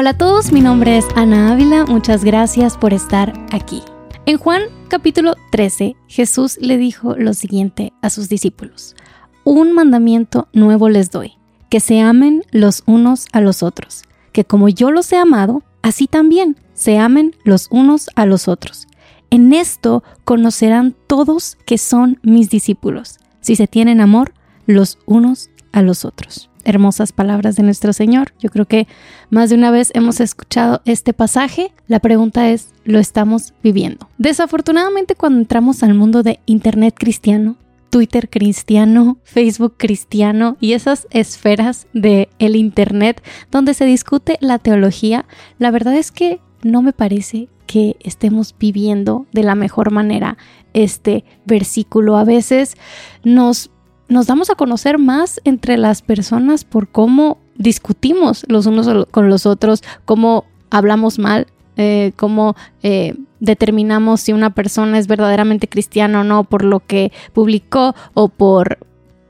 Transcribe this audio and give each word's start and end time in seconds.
Hola 0.00 0.10
a 0.10 0.16
todos, 0.16 0.52
mi 0.52 0.60
nombre 0.60 0.96
es 0.96 1.04
Ana 1.16 1.50
Ávila, 1.50 1.84
muchas 1.84 2.22
gracias 2.22 2.76
por 2.76 2.92
estar 2.92 3.32
aquí. 3.50 3.82
En 4.26 4.38
Juan 4.38 4.62
capítulo 4.86 5.34
13, 5.50 5.96
Jesús 6.06 6.56
le 6.60 6.76
dijo 6.76 7.16
lo 7.16 7.34
siguiente 7.34 7.92
a 8.00 8.08
sus 8.08 8.28
discípulos. 8.28 8.94
Un 9.42 9.72
mandamiento 9.72 10.46
nuevo 10.52 10.88
les 10.88 11.10
doy, 11.10 11.32
que 11.68 11.80
se 11.80 11.98
amen 11.98 12.44
los 12.52 12.84
unos 12.86 13.26
a 13.32 13.40
los 13.40 13.64
otros, 13.64 14.04
que 14.30 14.44
como 14.44 14.68
yo 14.68 14.92
los 14.92 15.10
he 15.10 15.16
amado, 15.16 15.64
así 15.82 16.06
también 16.06 16.54
se 16.74 16.96
amen 16.96 17.34
los 17.42 17.66
unos 17.72 18.08
a 18.14 18.24
los 18.24 18.46
otros. 18.46 18.86
En 19.30 19.52
esto 19.52 20.04
conocerán 20.24 20.94
todos 21.08 21.58
que 21.66 21.76
son 21.76 22.20
mis 22.22 22.50
discípulos, 22.50 23.18
si 23.40 23.56
se 23.56 23.66
tienen 23.66 24.00
amor 24.00 24.32
los 24.64 24.96
unos 25.06 25.50
a 25.72 25.82
los 25.82 26.04
otros. 26.04 26.50
Hermosas 26.68 27.12
palabras 27.12 27.56
de 27.56 27.62
nuestro 27.62 27.94
Señor. 27.94 28.34
Yo 28.38 28.50
creo 28.50 28.66
que 28.66 28.86
más 29.30 29.48
de 29.48 29.56
una 29.56 29.70
vez 29.70 29.90
hemos 29.94 30.20
escuchado 30.20 30.82
este 30.84 31.14
pasaje. 31.14 31.72
La 31.86 31.98
pregunta 31.98 32.50
es, 32.50 32.74
¿lo 32.84 32.98
estamos 32.98 33.54
viviendo? 33.62 34.10
Desafortunadamente 34.18 35.14
cuando 35.14 35.38
entramos 35.38 35.82
al 35.82 35.94
mundo 35.94 36.22
de 36.22 36.40
Internet 36.44 36.94
cristiano, 36.98 37.56
Twitter 37.88 38.28
cristiano, 38.28 39.16
Facebook 39.24 39.76
cristiano 39.78 40.58
y 40.60 40.74
esas 40.74 41.06
esferas 41.10 41.86
de 41.94 42.28
el 42.38 42.54
internet 42.54 43.22
donde 43.50 43.72
se 43.72 43.86
discute 43.86 44.36
la 44.42 44.58
teología, 44.58 45.24
la 45.58 45.70
verdad 45.70 45.94
es 45.94 46.12
que 46.12 46.38
no 46.62 46.82
me 46.82 46.92
parece 46.92 47.48
que 47.66 47.96
estemos 48.00 48.54
viviendo 48.58 49.26
de 49.32 49.42
la 49.42 49.54
mejor 49.54 49.90
manera 49.90 50.36
este 50.74 51.24
versículo. 51.46 52.18
A 52.18 52.24
veces 52.24 52.76
nos 53.24 53.70
nos 54.08 54.26
damos 54.26 54.50
a 54.50 54.54
conocer 54.54 54.98
más 54.98 55.40
entre 55.44 55.76
las 55.76 56.02
personas 56.02 56.64
por 56.64 56.88
cómo 56.88 57.38
discutimos 57.56 58.44
los 58.48 58.66
unos 58.66 59.06
con 59.10 59.28
los 59.28 59.46
otros, 59.46 59.82
cómo 60.04 60.44
hablamos 60.70 61.18
mal, 61.18 61.46
eh, 61.76 62.12
cómo 62.16 62.56
eh, 62.82 63.14
determinamos 63.40 64.20
si 64.22 64.32
una 64.32 64.50
persona 64.50 64.98
es 64.98 65.06
verdaderamente 65.06 65.68
cristiana 65.68 66.22
o 66.22 66.24
no 66.24 66.44
por 66.44 66.64
lo 66.64 66.80
que 66.80 67.12
publicó 67.32 67.94
o 68.14 68.28
por 68.28 68.78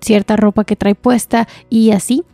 cierta 0.00 0.36
ropa 0.36 0.64
que 0.64 0.76
trae 0.76 0.94
puesta 0.94 1.48
y 1.68 1.90
así. 1.90 2.24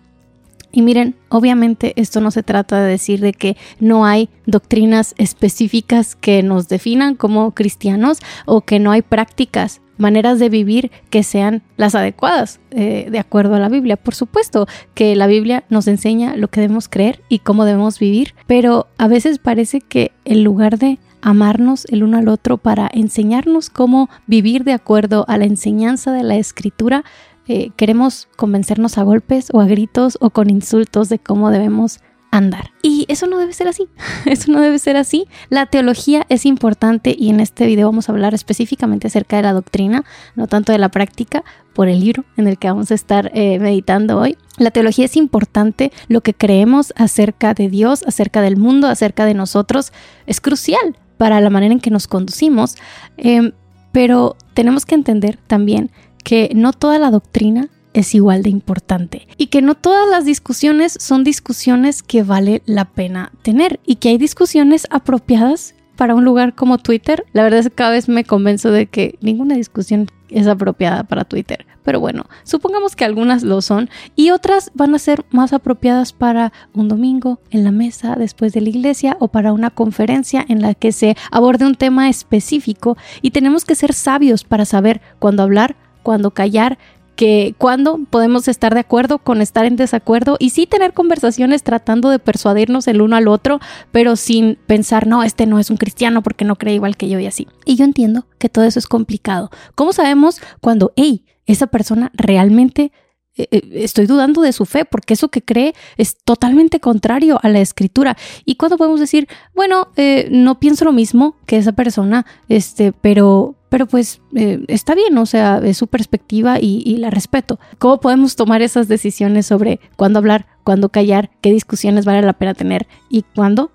Y 0.71 0.83
miren, 0.83 1.15
obviamente 1.29 1.93
esto 1.97 2.21
no 2.21 2.33
se 2.33 2.43
trata 2.43 2.83
de 2.83 2.91
decir 2.91 3.21
de 3.21 3.33
que 3.33 3.57
no 3.79 4.05
hay 4.05 4.29
doctrinas 4.45 5.15
específicas 5.19 6.17
que 6.17 6.43
nos 6.43 6.67
definan 6.67 7.15
como 7.15 7.53
cristianos 7.53 8.19
o 8.45 8.63
que 8.63 8.81
no 8.81 8.91
hay 8.91 9.03
prácticas 9.03 9.81
maneras 9.97 10.39
de 10.39 10.49
vivir 10.49 10.91
que 11.11 11.23
sean 11.23 11.63
las 11.77 11.95
adecuadas 11.95 12.61
eh, 12.71 13.09
de 13.11 13.19
acuerdo 13.19 13.55
a 13.55 13.61
la 13.61 13.69
Biblia. 13.69 13.97
Por 13.97 14.15
supuesto 14.15 14.67
que 14.95 15.15
la 15.17 15.27
Biblia 15.27 15.65
nos 15.69 15.87
enseña 15.87 16.37
lo 16.37 16.49
que 16.49 16.61
debemos 16.61 16.89
creer 16.89 17.21
y 17.29 17.41
cómo 17.41 17.65
debemos 17.65 17.99
vivir, 17.99 18.35
pero 18.47 18.89
a 18.99 19.09
veces 19.09 19.39
parece 19.39 19.81
que 19.81 20.13
en 20.25 20.45
lugar 20.45 20.79
de 20.79 20.99
amarnos 21.23 21.87
el 21.87 22.03
uno 22.03 22.19
al 22.19 22.29
otro 22.29 22.59
para 22.59 22.91
enseñarnos 22.93 23.71
cómo 23.71 24.11
vivir 24.27 24.65
de 24.65 24.75
acuerdo 24.75 25.25
a 25.27 25.39
la 25.39 25.47
enseñanza 25.47 26.13
de 26.13 26.23
la 26.23 26.37
escritura, 26.37 27.05
eh, 27.47 27.71
queremos 27.77 28.29
convencernos 28.37 28.99
a 28.99 29.03
golpes 29.03 29.49
o 29.53 29.61
a 29.61 29.67
gritos 29.67 30.19
o 30.21 30.31
con 30.31 30.51
insultos 30.51 31.09
de 31.09 31.19
cómo 31.19 31.51
debemos 31.51 32.01
andar. 32.35 32.73
Y 32.83 33.07
eso 33.09 33.29
no 33.29 33.39
debe 33.39 33.53
ser 33.53 33.69
así, 33.69 33.89
eso 34.27 34.51
no 34.51 34.61
debe 34.61 34.79
ser 34.81 34.97
así. 34.97 35.27
La 35.51 35.67
teología 35.67 36.27
es 36.29 36.47
importante 36.47 37.15
y 37.17 37.31
en 37.31 37.39
este 37.39 37.65
video 37.65 37.87
vamos 37.87 38.09
a 38.09 38.13
hablar 38.13 38.35
específicamente 38.35 39.07
acerca 39.07 39.37
de 39.37 39.45
la 39.45 39.53
doctrina, 39.53 40.05
no 40.35 40.49
tanto 40.49 40.73
de 40.73 40.79
la 40.79 40.89
práctica, 40.89 41.45
por 41.75 41.89
el 41.89 42.01
libro 42.01 42.25
en 42.37 42.49
el 42.49 42.59
que 42.59 42.69
vamos 42.69 42.91
a 42.91 42.95
estar 42.95 43.31
eh, 43.35 43.59
meditando 43.61 44.19
hoy. 44.19 44.37
La 44.59 44.73
teología 44.73 45.05
es 45.05 45.17
importante, 45.17 45.93
lo 46.09 46.23
que 46.23 46.35
creemos 46.35 46.93
acerca 46.97 47.55
de 47.55 47.69
Dios, 47.69 48.03
acerca 48.05 48.43
del 48.43 48.57
mundo, 48.57 48.89
acerca 48.89 49.25
de 49.25 49.35
nosotros, 49.35 49.93
es 50.27 50.41
crucial 50.41 50.97
para 51.17 51.41
la 51.41 51.51
manera 51.51 51.73
en 51.73 51.81
que 51.81 51.91
nos 51.91 52.09
conducimos, 52.09 52.75
em, 53.17 53.53
pero 53.93 54.37
tenemos 54.55 54.87
que 54.87 54.97
entender 54.97 55.39
también 55.47 55.91
que 56.25 56.51
no 56.55 56.73
toda 56.73 56.99
la 56.99 57.11
doctrina 57.13 57.69
es 57.95 58.15
igual 58.15 58.43
de 58.43 58.51
importante 58.51 59.27
y 59.39 59.47
que 59.47 59.63
no 59.63 59.75
todas 59.75 60.09
las 60.11 60.27
discusiones 60.27 60.97
son 61.01 61.25
discusiones 61.25 62.03
que 62.03 62.23
vale 62.23 62.63
la 62.67 62.85
pena 62.85 63.33
tener 63.43 63.81
y 63.87 63.97
que 63.97 64.11
hay 64.11 64.19
discusiones 64.19 64.87
apropiadas 64.91 65.75
para 65.97 66.15
un 66.15 66.25
lugar 66.25 66.55
como 66.55 66.79
Twitter. 66.79 67.25
La 67.33 67.43
verdad 67.43 67.61
es 67.61 67.69
que 67.69 67.75
cada 67.75 67.91
vez 67.91 68.09
me 68.09 68.25
convenzo 68.25 68.71
de 68.71 68.87
que 68.87 69.17
ninguna 69.21 69.55
discusión 69.55 70.09
es 70.29 70.47
apropiada 70.47 71.05
para 71.05 71.25
Twitter. 71.25 71.67
Pero 71.85 72.01
bueno, 72.01 72.25
supongamos 72.45 72.97
que 72.97 73.05
algunas 73.05 73.43
lo 73.43 73.61
son 73.61 73.91
y 74.17 74.31
otras 74.31 74.71
van 74.75 74.95
a 74.95 74.99
ser 74.99 75.25
más 75.31 75.53
apropiadas 75.53 76.13
para 76.13 76.53
un 76.73 76.89
domingo 76.89 77.41
en 77.51 77.63
la 77.63 77.71
mesa 77.71 78.17
después 78.19 78.53
de 78.53 78.63
la 78.63 78.71
iglesia 78.71 79.17
o 79.21 79.29
para 79.29 79.53
una 79.53 79.71
conferencia 79.71 80.45
en 80.49 80.63
la 80.63 80.75
que 80.75 80.93
se 80.93 81.17
aborde 81.31 81.67
un 81.67 81.75
tema 81.75 82.09
específico 82.09 82.97
y 83.21 83.31
tenemos 83.31 83.65
que 83.65 83.75
ser 83.75 83.93
sabios 83.93 84.45
para 84.45 84.65
saber 84.65 85.03
cuándo 85.19 85.43
hablar, 85.43 85.77
cuándo 86.03 86.31
callar 86.33 86.79
que 87.17 87.55
cuando 87.59 88.01
podemos 88.11 88.49
estar 88.49 88.75
de 88.75 88.81
acuerdo 88.81 89.19
con 89.19 89.41
estar 89.41 89.65
en 89.65 89.77
desacuerdo 89.77 90.37
y 90.39 90.51
sí 90.51 90.67
tener 90.67 90.93
conversaciones 90.93 91.63
tratando 91.63 92.11
de 92.11 92.19
persuadirnos 92.19 92.89
el 92.89 93.01
uno 93.01 93.17
al 93.17 93.29
otro, 93.29 93.61
pero 93.93 94.17
sin 94.17 94.57
pensar, 94.67 95.07
no, 95.07 95.23
este 95.23 95.47
no 95.47 95.59
es 95.59 95.71
un 95.71 95.77
cristiano 95.77 96.23
porque 96.23 96.45
no 96.45 96.57
cree 96.57 96.75
igual 96.75 96.97
que 96.97 97.09
yo 97.09 97.19
y 97.19 97.27
así. 97.27 97.47
Y 97.65 97.77
yo 97.77 97.85
entiendo 97.85 98.27
que 98.39 98.49
todo 98.49 98.65
eso 98.65 98.79
es 98.79 98.87
complicado. 98.87 99.51
¿Cómo 99.75 99.93
sabemos 99.93 100.41
cuando, 100.61 100.93
hey, 100.97 101.25
esa 101.47 101.67
persona 101.67 102.11
realmente 102.15 102.93
eh, 103.37 103.49
eh, 103.51 103.63
estoy 103.73 104.07
dudando 104.07 104.43
de 104.43 104.53
su 104.53 104.65
fe 104.65 104.85
porque 104.85 105.15
eso 105.15 105.29
que 105.29 105.43
cree 105.43 105.75
es 105.97 106.17
totalmente 106.25 106.79
contrario 106.79 107.41
a 107.43 107.49
la 107.49 107.61
escritura. 107.61 108.17
Y 108.45 108.55
cuando 108.55 108.77
podemos 108.77 109.01
decir, 109.01 109.29
bueno, 109.55 109.89
eh, 109.97 110.29
no 110.31 110.61
pienso 110.61 110.85
lo 110.85 110.93
mismo 110.93 111.37
que 111.47 111.57
esa 111.57 111.73
persona, 111.73 112.27
este, 112.49 112.93
pero, 112.93 113.57
pero 113.75 113.87
pues 113.87 114.21
está 114.69 114.95
bien, 114.95 115.19
o 115.19 115.27
sea, 115.27 115.59
es 115.59 115.77
su 115.79 115.89
perspectiva 115.89 116.61
y, 116.61 116.97
la 116.99 117.11
respeto. 117.11 117.59
¿Cómo 117.81 117.99
podemos 117.99 118.37
tomar 118.37 118.63
esas 118.63 118.87
decisiones 118.87 119.47
sobre 119.47 119.81
cuándo 119.97 120.21
hablar, 120.21 120.47
cuándo 120.63 120.91
callar, 120.91 121.33
qué 121.41 121.51
discusiones 121.51 122.05
vale 122.05 122.23
la 122.23 122.35
pena 122.35 122.55
tener 122.55 122.87
y 123.09 123.25
cuándo 123.35 123.73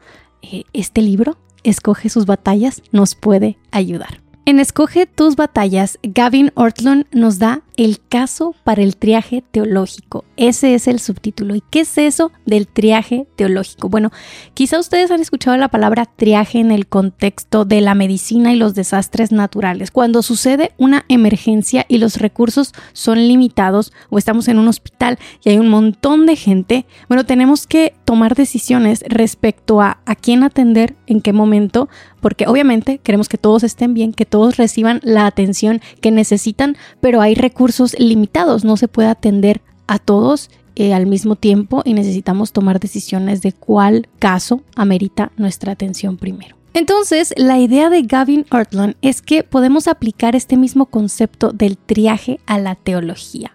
este 0.72 1.02
libro, 1.02 1.38
Escoge 1.66 2.08
sus 2.08 2.26
batallas, 2.26 2.82
nos 2.94 3.14
puede 3.14 3.58
ayudar? 3.72 4.22
En 4.46 4.62
Escoge 4.62 5.06
tus 5.06 5.36
batallas, 5.36 6.00
Gavin 6.02 6.54
Ortlund 6.56 7.06
nos 7.12 7.38
da 7.38 7.64
el 7.80 8.02
caso 8.02 8.56
para 8.66 8.84
el 8.84 8.98
triaje 8.98 9.42
teológico. 9.52 10.26
Ese 10.36 10.74
es 10.76 10.90
el 10.90 11.00
subtítulo. 11.00 11.56
¿Y 11.56 11.64
qué 11.72 11.80
es 11.80 11.98
eso 11.98 12.34
del 12.46 12.68
triaje 12.68 13.26
teológico? 13.38 13.88
Bueno, 13.88 14.12
quizá 14.54 14.78
ustedes 14.80 15.12
han 15.12 15.22
escuchado 15.22 15.56
la 15.56 15.70
palabra 15.70 16.04
triaje 16.06 16.60
en 16.60 16.72
el 16.72 16.88
contexto 16.88 17.64
de 17.64 17.80
la 17.80 17.96
medicina 17.96 18.52
y 18.52 18.58
los 18.58 18.76
desastres 18.76 19.32
naturales. 19.32 19.92
Cuando 19.92 20.24
sucede 20.24 20.74
una 20.78 21.06
emergencia 21.08 21.86
y 21.88 22.00
los 22.00 22.18
recursos 22.18 22.74
son 22.92 23.30
limitados 23.30 23.94
o 24.10 24.18
estamos 24.18 24.50
en 24.50 24.60
un 24.60 24.68
hospital 24.68 25.18
y 25.46 25.52
hay 25.52 25.58
un 25.58 25.70
montón 25.70 26.26
de 26.26 26.36
gente, 26.36 26.86
bueno, 27.08 27.26
tenemos 27.26 27.66
que 27.66 27.96
tomar 28.04 28.36
decisiones 28.36 29.06
respecto 29.08 29.80
a 29.80 30.00
a 30.06 30.16
quién 30.16 30.44
atender, 30.44 30.96
en 31.06 31.22
qué 31.22 31.34
momento, 31.34 31.88
porque 32.20 32.48
obviamente 32.48 32.98
queremos 32.98 33.30
que 33.30 33.38
todos 33.38 33.64
estén 33.64 33.94
bien, 33.94 34.12
que 34.12 34.26
todos 34.26 34.58
reciban 34.58 35.00
la 35.04 35.28
atención 35.28 35.82
que 36.02 36.12
necesitan, 36.12 36.76
pero 37.00 37.22
hay 37.22 37.36
recursos 37.36 37.69
limitados, 37.98 38.64
no 38.64 38.78
se 38.78 38.88
puede 38.88 39.10
atender 39.10 39.62
a 39.88 40.00
todos 40.00 40.50
eh, 40.76 40.94
al 40.94 41.08
mismo 41.08 41.36
tiempo 41.36 41.82
y 41.84 41.94
necesitamos 41.94 42.52
tomar 42.54 42.80
decisiones 42.80 43.42
de 43.42 43.52
cuál 43.52 44.08
caso 44.20 44.62
amerita 44.76 45.32
nuestra 45.36 45.74
atención 45.74 46.18
primero. 46.18 46.56
Entonces, 46.74 47.34
la 47.36 47.60
idea 47.60 47.90
de 47.90 48.04
Gavin 48.04 48.46
Ortland 48.52 48.96
es 49.02 49.22
que 49.22 49.44
podemos 49.44 49.88
aplicar 49.88 50.36
este 50.36 50.56
mismo 50.56 50.86
concepto 50.86 51.52
del 51.52 51.78
triaje 51.78 52.40
a 52.46 52.60
la 52.60 52.76
teología. 52.76 53.52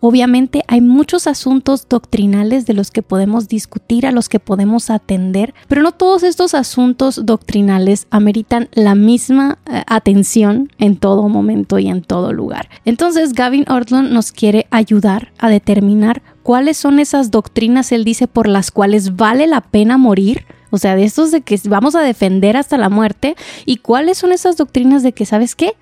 Obviamente 0.00 0.62
hay 0.68 0.80
muchos 0.80 1.26
asuntos 1.26 1.88
doctrinales 1.88 2.66
de 2.66 2.74
los 2.74 2.90
que 2.90 3.02
podemos 3.02 3.48
discutir, 3.48 4.06
a 4.06 4.12
los 4.12 4.28
que 4.28 4.40
podemos 4.40 4.90
atender, 4.90 5.54
pero 5.68 5.82
no 5.82 5.92
todos 5.92 6.22
estos 6.22 6.54
asuntos 6.54 7.24
doctrinales 7.24 8.06
ameritan 8.10 8.68
la 8.72 8.94
misma 8.94 9.58
eh, 9.66 9.82
atención 9.86 10.70
en 10.78 10.96
todo 10.96 11.28
momento 11.28 11.78
y 11.78 11.88
en 11.88 12.02
todo 12.02 12.32
lugar. 12.32 12.68
Entonces 12.84 13.32
Gavin 13.32 13.64
Ortlund 13.70 14.12
nos 14.12 14.32
quiere 14.32 14.66
ayudar 14.70 15.32
a 15.38 15.48
determinar 15.48 16.22
cuáles 16.42 16.76
son 16.76 16.98
esas 16.98 17.30
doctrinas, 17.30 17.90
él 17.90 18.04
dice, 18.04 18.28
por 18.28 18.48
las 18.48 18.70
cuales 18.70 19.16
vale 19.16 19.46
la 19.46 19.62
pena 19.62 19.96
morir. 19.96 20.44
O 20.70 20.78
sea, 20.78 20.94
de 20.94 21.04
estos 21.04 21.30
de 21.30 21.40
que 21.40 21.58
vamos 21.68 21.94
a 21.94 22.02
defender 22.02 22.56
hasta 22.56 22.76
la 22.76 22.88
muerte. 22.90 23.36
¿Y 23.64 23.76
cuáles 23.76 24.18
son 24.18 24.32
esas 24.32 24.56
doctrinas 24.56 25.02
de 25.02 25.12
que, 25.12 25.24
¿sabes 25.24 25.54
qué? 25.54 25.74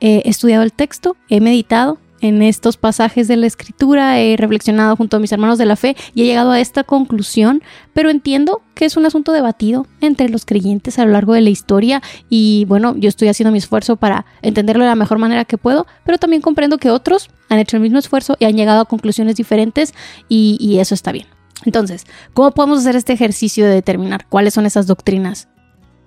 he 0.00 0.28
estudiado 0.28 0.62
el 0.62 0.72
texto, 0.72 1.16
he 1.30 1.40
meditado, 1.40 1.98
en 2.24 2.40
estos 2.40 2.78
pasajes 2.78 3.28
de 3.28 3.36
la 3.36 3.46
escritura, 3.46 4.18
he 4.18 4.36
reflexionado 4.38 4.96
junto 4.96 5.18
a 5.18 5.20
mis 5.20 5.30
hermanos 5.30 5.58
de 5.58 5.66
la 5.66 5.76
fe 5.76 5.94
y 6.14 6.22
he 6.22 6.24
llegado 6.24 6.52
a 6.52 6.60
esta 6.60 6.82
conclusión, 6.82 7.62
pero 7.92 8.08
entiendo 8.08 8.62
que 8.74 8.86
es 8.86 8.96
un 8.96 9.04
asunto 9.04 9.30
debatido 9.32 9.86
entre 10.00 10.30
los 10.30 10.46
creyentes 10.46 10.98
a 10.98 11.04
lo 11.04 11.12
largo 11.12 11.34
de 11.34 11.42
la 11.42 11.50
historia 11.50 12.02
y 12.30 12.64
bueno, 12.66 12.96
yo 12.96 13.10
estoy 13.10 13.28
haciendo 13.28 13.52
mi 13.52 13.58
esfuerzo 13.58 13.96
para 13.96 14.24
entenderlo 14.40 14.84
de 14.84 14.90
la 14.90 14.96
mejor 14.96 15.18
manera 15.18 15.44
que 15.44 15.58
puedo, 15.58 15.86
pero 16.06 16.16
también 16.16 16.40
comprendo 16.40 16.78
que 16.78 16.90
otros 16.90 17.28
han 17.50 17.58
hecho 17.58 17.76
el 17.76 17.82
mismo 17.82 17.98
esfuerzo 17.98 18.36
y 18.40 18.46
han 18.46 18.56
llegado 18.56 18.80
a 18.80 18.84
conclusiones 18.86 19.36
diferentes 19.36 19.92
y, 20.28 20.78
eso 20.78 20.94
está 20.94 21.12
bien. 21.12 21.26
Entonces, 21.64 22.04
¿cómo 22.32 22.50
podemos 22.50 22.80
hacer 22.80 22.96
este 22.96 23.12
ejercicio 23.12 23.64
de 23.66 23.74
determinar 23.74 24.26
cuáles 24.28 24.54
son 24.54 24.66
esas 24.66 24.86
doctrinas 24.86 25.48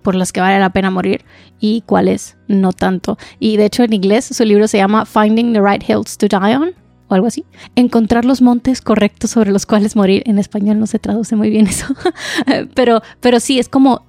por 0.07 0.15
las 0.15 0.31
que 0.31 0.39
vale 0.39 0.57
la 0.57 0.69
pena 0.69 0.89
morir 0.89 1.25
y 1.59 1.81
cuáles 1.81 2.38
no 2.48 2.71
tanto? 2.71 3.18
Y 3.42 3.57
de 3.57 3.65
hecho 3.65 3.83
en 3.83 3.92
inglés 3.92 4.24
su 4.24 4.45
libro 4.45 4.69
se 4.69 4.77
llama 4.77 5.06
Finding 5.06 5.51
the 5.51 5.59
Right 5.59 5.83
Hills 5.86 6.18
to 6.18 6.30
Die 6.30 6.56
On 6.56 6.69
o 7.09 7.13
algo 7.13 7.27
así. 7.27 7.44
Encontrar 7.75 8.24
los 8.24 8.42
montes 8.42 8.80
correctos 8.80 9.31
sobre 9.31 9.51
los 9.51 9.65
cuales 9.65 9.98
morir. 9.98 10.24
En 10.25 10.39
español 10.39 10.80
no 10.80 10.88
se 10.88 10.98
traduce 10.98 11.36
muy 11.36 11.50
bien 11.50 11.68
eso. 11.68 11.88
pero, 12.74 13.01
pero 13.19 13.42
sí, 13.42 13.59
es 13.59 13.68
como 13.68 14.06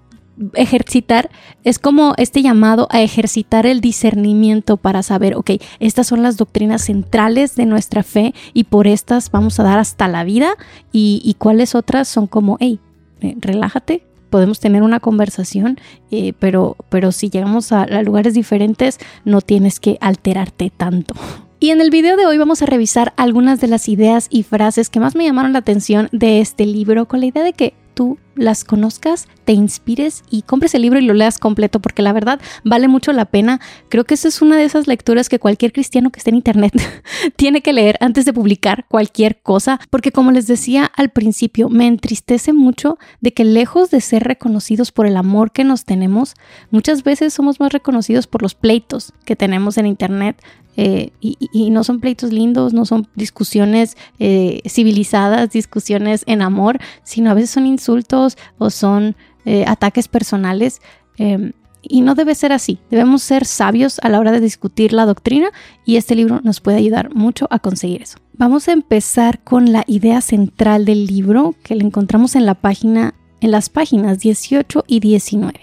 ejercitar, 0.55 1.31
es 1.65 1.81
como 1.81 2.15
este 2.17 2.43
llamado 2.43 2.87
a 2.93 3.03
ejercitar 3.03 3.67
el 3.67 3.81
discernimiento 3.81 4.77
para 4.77 5.03
saber, 5.03 5.35
ok, 5.35 5.51
estas 5.81 6.07
son 6.07 6.23
las 6.23 6.37
doctrinas 6.37 6.83
centrales 6.83 7.57
de 7.57 7.67
nuestra 7.67 8.05
fe 8.05 8.35
y 8.55 8.65
por 8.65 8.87
estas 8.87 9.33
vamos 9.33 9.59
a 9.59 9.65
dar 9.65 9.81
hasta 9.81 10.07
la 10.07 10.23
vida 10.23 10.55
y, 10.93 11.35
cuáles 11.41 11.75
otras 11.75 12.07
son 12.07 12.29
como, 12.29 12.57
hey, 12.61 12.79
eh, 13.21 13.35
relájate, 13.41 14.05
podemos 14.29 14.61
tener 14.61 14.83
una 14.83 15.01
conversación, 15.01 15.79
eh, 16.11 16.33
pero, 16.39 16.77
pero 16.89 17.13
si 17.13 17.31
llegamos 17.31 17.73
a, 17.73 17.83
a 17.83 18.03
lugares 18.03 18.35
diferentes 18.35 18.99
no 19.25 19.41
tienes 19.41 19.81
que 19.81 19.99
alterarte 20.01 20.71
tanto. 20.77 21.15
Y 21.61 21.71
en 21.71 21.81
el 21.81 21.91
video 21.91 22.17
de 22.17 22.25
hoy 22.25 22.39
vamos 22.39 22.63
a 22.63 22.67
revisar 22.67 23.13
algunas 23.17 23.61
de 23.61 23.67
las 23.67 23.89
ideas 23.89 24.29
y 24.31 24.45
frases 24.45 24.91
que 24.91 25.01
más 25.01 25.17
me 25.17 25.25
llamaron 25.25 25.53
la 25.53 25.59
atención 25.59 26.09
de 26.13 26.41
este 26.41 26.67
libro 26.67 27.07
con 27.07 27.19
la 27.21 27.27
idea 27.27 27.43
de 27.43 27.53
que 27.53 27.75
tú 27.95 28.17
las 28.39 28.65
conozcas, 28.65 29.29
te 29.45 29.53
inspires 29.53 30.23
y 30.31 30.43
compres 30.43 30.75
el 30.75 30.83
libro 30.83 30.99
y 30.99 31.05
lo 31.05 31.15
leas 31.15 31.39
completo 31.39 31.81
porque 31.81 32.03
la 32.03 32.13
verdad 32.13 32.41
vale 32.65 32.89
mucho 32.89 33.13
la 33.13 33.27
pena. 33.27 33.61
Creo 33.89 34.05
que 34.05 34.15
esa 34.15 34.29
es 34.29 34.41
una 34.41 34.57
de 34.57 34.65
esas 34.65 34.87
lecturas 34.87 35.29
que 35.29 35.39
cualquier 35.39 35.73
cristiano 35.73 36.11
que 36.11 36.21
esté 36.21 36.31
en 36.31 36.37
internet 36.37 36.73
tiene 37.37 37.61
que 37.61 37.73
leer 37.73 37.97
antes 38.01 38.25
de 38.25 38.33
publicar 38.33 38.87
cualquier 38.89 39.41
cosa 39.41 39.81
porque 39.91 40.13
como 40.13 40.31
les 40.33 40.47
decía 40.47 40.91
al 40.97 41.11
principio, 41.11 41.69
me 41.69 41.87
entristece 41.87 42.53
mucho 42.53 42.99
de 43.21 43.33
que 43.33 43.45
lejos 43.45 43.91
de 43.91 44.01
ser 44.01 44.25
reconocidos 44.25 44.93
por 44.93 45.07
el 45.07 45.17
amor 45.17 45.53
que 45.53 45.65
nos 45.65 45.85
tenemos, 45.85 46.35
muchas 46.71 47.03
veces 47.03 47.35
somos 47.35 47.61
más 47.61 47.73
reconocidos 47.73 48.27
por 48.27 48.43
los 48.43 48.55
pleitos 48.55 49.13
que 49.25 49.37
tenemos 49.37 49.79
en 49.79 49.87
internet, 49.87 50.41
eh, 50.81 51.11
y, 51.21 51.71
no 51.71 51.83
son 51.83 51.99
pleitos 51.99 52.33
lindos, 52.33 52.73
no 52.73 52.85
son 52.85 53.09
discusiones 53.17 53.97
eh, 54.21 54.61
civilizadas, 54.65 55.51
discusiones 55.51 56.23
en 56.29 56.41
amor, 56.41 56.79
sino 57.03 57.33
a 57.33 57.35
veces 57.35 57.51
son 57.51 57.67
insultos 57.67 58.28
o 58.59 58.71
son 58.71 59.17
eh, 59.45 59.65
ataques 59.67 60.09
personales. 60.09 60.81
Em, 61.17 61.53
y 61.81 62.01
no 62.01 62.15
debe 62.15 62.35
ser 62.35 62.53
así. 62.53 62.79
Debemos 62.91 63.23
ser 63.23 63.45
sabios 63.45 64.01
a 64.03 64.09
la 64.09 64.19
hora 64.19 64.33
de 64.33 64.41
discutir 64.41 64.93
la 64.93 65.07
doctrina 65.07 65.51
y 65.85 65.97
este 65.97 66.17
libro 66.17 66.41
nos 66.43 66.61
puede 66.61 66.79
ayudar 66.79 67.15
mucho 67.15 67.47
a 67.51 67.61
conseguir 67.61 68.03
eso. 68.03 68.19
Vamos 68.35 68.69
a 68.69 68.73
empezar 68.73 69.39
con 69.45 69.73
la 69.73 69.85
idea 69.87 70.21
central 70.21 70.85
del 70.85 71.07
libro 71.07 71.55
que 71.63 71.77
le 71.77 71.85
encontramos 71.85 72.35
en 72.35 72.47
la 72.47 72.55
página 72.55 73.15
en 73.41 73.53
las 73.53 73.69
páginas 73.69 74.19
18 74.19 74.85
y 74.89 74.99
19. 74.99 75.61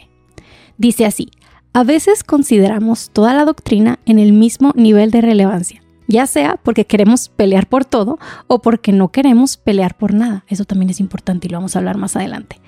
Dice 0.78 1.06
así: 1.06 1.30
a 1.76 1.84
veces 1.84 2.24
consideramos 2.24 3.10
toda 3.10 3.34
la 3.34 3.44
doctrina 3.44 4.00
en 4.06 4.18
el 4.18 4.32
mismo 4.32 4.72
nivel 4.78 5.12
de 5.12 5.20
relevancia, 5.20 5.82
ya 6.08 6.28
sea 6.28 6.58
porque 6.62 6.86
queremos 6.86 7.30
pelear 7.30 7.68
por 7.68 7.86
todo 7.86 8.20
o 8.48 8.62
porque 8.62 8.92
no 8.92 9.10
queremos 9.10 9.58
pelear 9.58 9.96
por 9.98 10.14
nada. 10.14 10.46
Eso 10.48 10.66
también 10.66 10.90
es 10.90 11.00
importante 11.00 11.48
y 11.48 11.50
lo 11.50 11.58
vamos 11.58 11.76
a 11.76 11.80
hablar 11.80 11.98
más 11.98 12.16
adelante. 12.16 12.60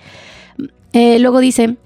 Eh, 0.94 1.20
luego 1.20 1.40
dice, 1.40 1.78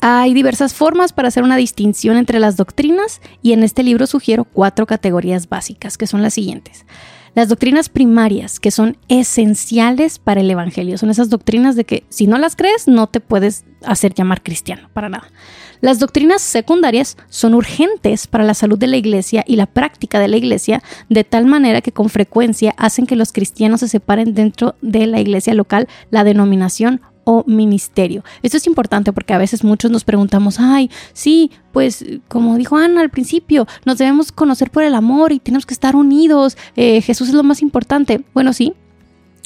hay 0.00 0.34
diversas 0.34 0.74
formas 0.74 1.12
para 1.12 1.28
hacer 1.28 1.42
una 1.42 1.56
distinción 1.56 2.16
entre 2.16 2.38
las 2.38 2.56
doctrinas 2.56 3.20
y 3.42 3.52
en 3.52 3.62
este 3.62 3.82
libro 3.82 4.06
sugiero 4.06 4.44
cuatro 4.44 4.86
categorías 4.86 5.48
básicas, 5.48 5.98
que 5.98 6.06
son 6.06 6.22
las 6.22 6.34
siguientes. 6.34 6.86
Las 7.34 7.48
doctrinas 7.48 7.90
primarias, 7.90 8.60
que 8.60 8.70
son 8.70 8.96
esenciales 9.08 10.18
para 10.18 10.40
el 10.40 10.50
Evangelio, 10.50 10.96
son 10.96 11.10
esas 11.10 11.28
doctrinas 11.28 11.76
de 11.76 11.84
que 11.84 12.04
si 12.08 12.26
no 12.26 12.38
las 12.38 12.56
crees 12.56 12.88
no 12.88 13.08
te 13.08 13.20
puedes 13.20 13.66
hacer 13.84 14.14
llamar 14.14 14.42
cristiano, 14.42 14.88
para 14.94 15.10
nada. 15.10 15.28
Las 15.80 15.98
doctrinas 15.98 16.42
secundarias 16.42 17.16
son 17.28 17.54
urgentes 17.54 18.26
para 18.26 18.44
la 18.44 18.54
salud 18.54 18.78
de 18.78 18.86
la 18.86 18.96
iglesia 18.96 19.44
y 19.46 19.56
la 19.56 19.66
práctica 19.66 20.18
de 20.18 20.28
la 20.28 20.36
iglesia, 20.36 20.82
de 21.08 21.24
tal 21.24 21.46
manera 21.46 21.80
que 21.80 21.92
con 21.92 22.08
frecuencia 22.08 22.74
hacen 22.76 23.06
que 23.06 23.16
los 23.16 23.32
cristianos 23.32 23.80
se 23.80 23.88
separen 23.88 24.34
dentro 24.34 24.74
de 24.82 25.06
la 25.06 25.20
iglesia 25.20 25.54
local, 25.54 25.88
la 26.10 26.24
denominación 26.24 27.00
o 27.24 27.42
ministerio. 27.44 28.22
Esto 28.42 28.56
es 28.56 28.68
importante 28.68 29.12
porque 29.12 29.34
a 29.34 29.38
veces 29.38 29.64
muchos 29.64 29.90
nos 29.90 30.04
preguntamos, 30.04 30.60
ay, 30.60 30.90
sí, 31.12 31.50
pues 31.72 32.04
como 32.28 32.56
dijo 32.56 32.76
Ana 32.76 33.00
al 33.00 33.10
principio, 33.10 33.66
nos 33.84 33.98
debemos 33.98 34.30
conocer 34.30 34.70
por 34.70 34.84
el 34.84 34.94
amor 34.94 35.32
y 35.32 35.40
tenemos 35.40 35.66
que 35.66 35.74
estar 35.74 35.96
unidos, 35.96 36.56
eh, 36.76 37.00
Jesús 37.02 37.28
es 37.28 37.34
lo 37.34 37.42
más 37.42 37.62
importante. 37.62 38.22
Bueno, 38.32 38.52
sí, 38.52 38.74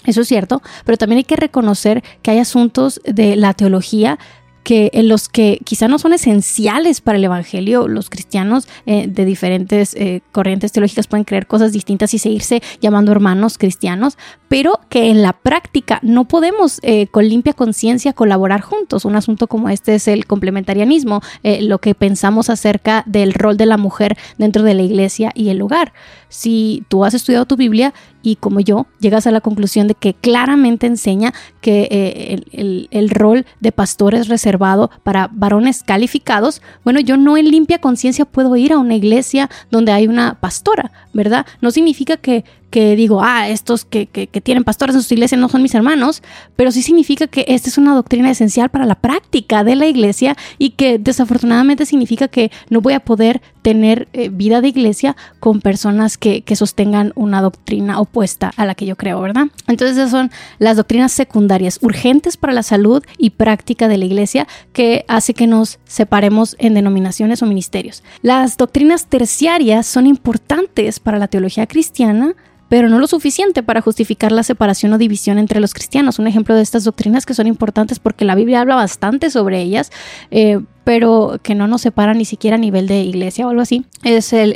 eso 0.05 0.23
es 0.23 0.29
cierto, 0.29 0.62
pero 0.85 0.99
también 0.99 1.19
hay 1.19 1.25
que 1.25 1.37
reconocer 1.37 2.03
que 2.23 2.31
hay 2.31 2.38
asuntos 2.38 3.00
de 3.05 3.37
la 3.37 3.55
teología 3.55 4.19
que 4.62 4.91
en 4.93 5.09
los 5.09 5.29
que 5.29 5.61
quizá 5.65 5.89
no 5.89 5.99
son 5.99 6.12
esenciales 6.12 7.01
para 7.01 7.19
el 7.19 7.25
Evangelio, 7.25 7.89
los 7.89 8.11
cristianos 8.11 8.69
eh, 8.87 9.07
de 9.09 9.25
diferentes 9.25 9.95
eh, 9.95 10.21
corrientes 10.33 10.73
teológicas 10.73 11.07
pueden 11.07 11.25
creer 11.25 11.47
cosas 11.47 11.73
distintas 11.73 12.15
y 12.15 12.19
seguirse 12.19 12.62
llamando 12.81 13.12
hermanos 13.12 13.59
cristianos, 13.59 14.19
pero 14.49 14.81
que 14.89 15.11
en 15.11 15.23
la 15.23 15.33
práctica 15.33 15.99
no 16.03 16.27
podemos 16.27 16.81
eh, 16.83 17.07
con 17.09 17.29
limpia 17.29 17.53
conciencia 17.53 18.12
colaborar 18.12 18.61
juntos. 18.61 19.05
Un 19.05 19.17
asunto 19.17 19.47
como 19.47 19.69
este 19.69 19.95
es 19.95 20.09
el 20.09 20.27
complementarianismo, 20.27 21.23
lo 21.43 21.79
que 21.79 21.95
pensamos 21.95 22.51
acerca 22.51 23.03
del 23.06 23.35
rol 23.35 23.56
de 23.56 23.67
la 23.67 23.77
mujer 23.77 24.17
dentro 24.39 24.63
de 24.63 24.75
la 24.75 24.83
iglesia 24.83 25.33
y 25.35 25.49
el 25.49 25.63
hogar. 25.63 25.93
Si 26.31 26.85
tú 26.88 27.05
has 27.05 27.12
estudiado 27.12 27.44
tu 27.44 27.56
Biblia 27.56 27.93
y 28.23 28.37
como 28.37 28.61
yo 28.61 28.87
llegas 29.00 29.27
a 29.27 29.31
la 29.31 29.43
conclusión 29.43 29.87
de 29.87 29.94
que 29.94 30.15
claramente 30.15 30.87
enseña 30.87 31.35
que 31.61 32.43
el, 32.53 32.88
el 32.91 33.11
rol 33.11 33.44
de 33.61 33.73
pastor 33.73 34.15
es 34.15 34.29
reservado, 34.29 34.91
para 35.03 35.29
varones 35.32 35.82
calificados, 35.82 36.62
bueno, 36.85 37.00
yo 37.00 37.17
no 37.17 37.37
en 37.37 37.50
limpia 37.50 37.81
conciencia 37.81 38.25
puedo 38.25 38.56
ir 38.56 38.73
a 38.73 38.79
una 38.79 38.94
iglesia 38.94 39.50
donde 39.71 39.93
hay 39.93 40.06
una 40.06 40.38
pastora, 40.41 40.93
¿verdad? 41.12 41.47
No 41.61 41.71
significa 41.71 42.17
que 42.17 42.44
que 42.70 42.96
digo, 42.96 43.22
ah, 43.22 43.49
estos 43.49 43.84
que, 43.84 44.06
tienen 44.43 44.64
pastores 44.64 44.94
en 44.94 45.02
sus 45.02 45.12
iglesias 45.12 45.40
no 45.40 45.49
son 45.49 45.62
mis 45.62 45.75
hermanos, 45.75 46.22
pero 46.56 46.70
sí 46.70 46.82
significa 46.82 47.26
que 47.26 47.44
esta 47.49 47.69
es 47.69 47.78
una 47.78 47.94
doctrina 47.94 48.31
esencial 48.31 48.70
para 48.70 48.87
la 48.87 48.94
práctica 48.94 49.64
de 49.64 49.76
la 49.76 49.87
iglesia 49.87 50.37
y 50.58 50.70
que 50.70 50.99
desafortunadamente 50.99 51.84
significa 51.84 52.28
que 52.28 52.50
no 52.69 52.81
voy 52.81 52.94
a 52.94 53.00
poder 53.00 53.43
tener 53.62 54.08
eh, 54.12 54.31
vida 54.31 54.61
de 54.61 54.69
iglesia 54.69 55.17
con 55.38 55.61
personas 55.61 56.17
que, 56.17 56.44
sostengan 56.61 57.12
una 57.14 57.40
doctrina 57.40 58.00
opuesta 58.00 58.52
a 58.56 58.67
la 58.67 58.75
que 58.75 58.84
yo 58.84 58.96
creo, 58.96 59.20
¿verdad? 59.20 59.46
Entonces 59.67 59.96
esas 59.96 60.11
son 60.11 60.31
las 60.58 60.76
doctrinas 60.76 61.12
secundarias 61.12 61.78
urgentes 61.81 62.37
para 62.37 62.52
la 62.52 62.62
salud 62.62 63.02
y 63.17 63.31
práctica 63.31 63.88
de 63.88 63.96
la 63.96 64.05
iglesia 64.05 64.46
que 64.72 65.05
hace 65.08 65.32
que 65.32 65.46
nos 65.46 65.79
separemos 65.84 66.56
en 66.58 66.74
denominaciones 66.74 67.43
o 67.43 67.46
ministerios. 67.46 68.03
Las 68.20 68.58
doctrinas 68.58 69.06
terciarias 69.06 69.86
son 69.86 70.06
importantes 70.06 71.00
para 71.00 71.19
la 71.19 71.29
teología 71.29 71.67
cristiana, 71.67 72.34
pero 72.70 72.89
no 72.89 73.00
lo 73.00 73.08
suficiente 73.08 73.65
para 73.65 73.81
justificar 73.81 74.31
la 74.31 74.44
separación 74.44 74.93
o 74.93 74.98
división 74.98 75.39
entre 75.39 75.58
los 75.58 75.74
cristianos. 75.74 76.20
Un 76.20 76.29
ejemplo 76.29 76.55
de 76.55 76.62
estas 76.62 76.84
doctrinas 76.84 77.27
que 77.27 77.34
son 77.34 77.48
importantes 77.48 77.98
porque 77.98 78.24
la 78.24 78.36
Biblia 78.36 78.60
habla 78.60 78.77
bastante 78.77 79.29
sobre 79.29 79.60
ellas, 79.60 79.91
eh, 80.31 80.60
pero 80.84 81.41
que 81.43 81.56
no 81.56 81.67
nos 81.67 81.82
separan 81.82 82.17
ni 82.17 82.24
siquiera 82.24 82.55
a 82.55 82.60
nivel 82.60 82.86
de 82.86 83.03
iglesia 83.03 83.44
o 83.44 83.50
algo 83.50 83.60
así, 83.60 83.84
es 84.05 84.32
el, 84.32 84.55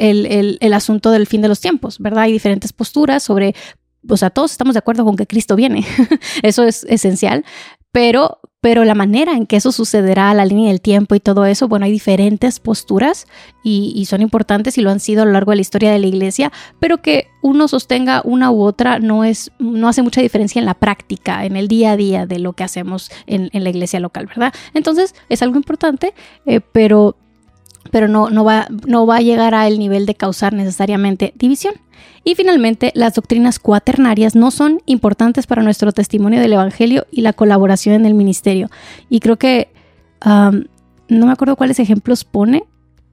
el 0.61 0.75
asunto 0.75 1.11
del 1.11 1.27
fin 1.27 1.43
de 1.43 1.49
los 1.49 1.61
tiempos, 1.61 1.99
¿verdad? 1.99 2.23
Hay 2.23 2.33
diferentes 2.33 2.73
posturas 2.73 3.25
sobre 3.25 3.57
o 4.09 4.17
sea, 4.17 4.31
todos 4.31 4.53
estamos 4.53 4.75
de 4.75 4.79
acuerdo 4.79 5.05
con 5.05 5.17
que 5.17 5.27
Cristo 5.27 5.57
viene, 5.57 5.85
eso 6.43 6.63
es 6.63 6.85
esencial, 6.85 7.45
pero, 7.95 8.41
pero 8.61 8.85
la 8.85 8.97
manera 8.97 9.35
en 9.35 9.47
que 9.47 9.55
eso 9.55 9.71
sucederá, 9.71 10.35
la 10.35 10.45
línea 10.45 10.67
del 10.67 10.81
tiempo 10.81 11.15
y 11.15 11.21
todo 11.21 11.47
eso, 11.47 11.69
bueno, 11.69 11.87
hay 11.87 11.93
diferentes 11.93 12.59
posturas 12.59 13.29
y, 13.63 14.05
son 14.07 14.21
importantes 14.21 14.77
y 14.77 14.81
lo 14.81 14.91
han 14.91 14.99
sido 14.99 15.23
a 15.23 15.25
lo 15.25 15.31
largo 15.31 15.53
de 15.53 15.57
la 15.59 15.63
historia 15.63 15.93
de 15.93 16.01
la 16.01 16.09
iglesia, 16.09 16.51
pero 16.81 17.01
que 17.01 17.29
uno 17.41 17.69
sostenga 17.69 18.21
una 18.25 18.51
u 18.51 18.63
otra 18.63 18.99
no, 18.99 19.23
es, 19.23 19.53
no 19.61 19.87
hace 19.89 20.03
mucha 20.03 20.21
diferencia 20.21 20.59
en 20.59 20.67
la 20.67 20.75
práctica, 20.75 21.45
en 21.45 21.55
el 21.55 21.69
día 21.69 21.93
a 21.93 21.97
día 21.97 22.27
de 22.27 22.41
lo 22.41 22.55
que 22.55 22.65
hacemos 22.65 23.13
en, 23.29 23.49
la 23.53 23.71
iglesia 23.71 24.01
local, 24.01 24.27
¿verdad? 24.27 24.53
Entonces 24.75 25.15
es 25.29 25.41
algo 25.41 25.55
importante, 25.55 26.15
eh, 26.47 26.59
pero 26.61 27.17
pero 27.95 28.09
no, 28.09 28.29
no, 28.29 28.43
va, 28.43 28.67
no 28.89 29.07
va 29.07 29.19
a 29.19 29.21
llegar 29.21 29.55
a 29.55 29.69
el 29.69 29.79
nivel 29.79 30.05
de 30.05 30.17
causar 30.17 30.53
necesariamente 30.53 31.33
división. 31.37 31.75
Y 32.25 32.35
finalmente, 32.35 32.91
las 32.97 33.15
doctrinas 33.15 33.61
cuaternarias 33.61 34.35
no 34.35 34.51
son 34.51 34.83
importantes 34.85 35.47
para 35.47 35.63
nuestro 35.63 35.93
testimonio 35.93 36.41
del 36.41 36.55
Evangelio 36.55 37.07
y 37.13 37.21
la 37.21 37.33
colaboración 37.33 37.95
en 37.95 38.05
el 38.05 38.15
ministerio. 38.15 38.69
Y 39.09 39.21
creo 39.21 39.37
que 39.37 39.69
no 40.25 41.27
me 41.27 41.31
acuerdo 41.31 41.55
cuáles 41.55 41.79
ejemplos 41.79 42.25
pone. 42.25 42.65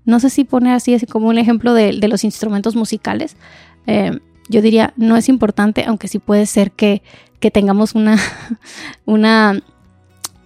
No 0.06 0.20
sé 0.20 0.32
si 0.32 0.46
pone 0.46 0.74
así, 0.74 0.96
así 0.96 1.06
como 1.06 1.28
un 1.28 1.38
ejemplo 1.38 1.76
de, 1.76 1.94
los 2.08 2.24
instrumentos 2.24 2.76
musicales. 2.76 3.38
Em, 3.86 4.20
yo 4.50 4.64
diría, 4.64 4.94
no 4.98 5.16
es 5.16 5.30
importante, 5.30 5.86
aunque 5.86 6.08
sí 6.08 6.18
puede 6.18 6.48
ser 6.48 6.72
que, 6.72 7.04
que 7.40 7.52
tengamos 7.52 7.94
una, 7.94 8.18
una, 9.06 9.62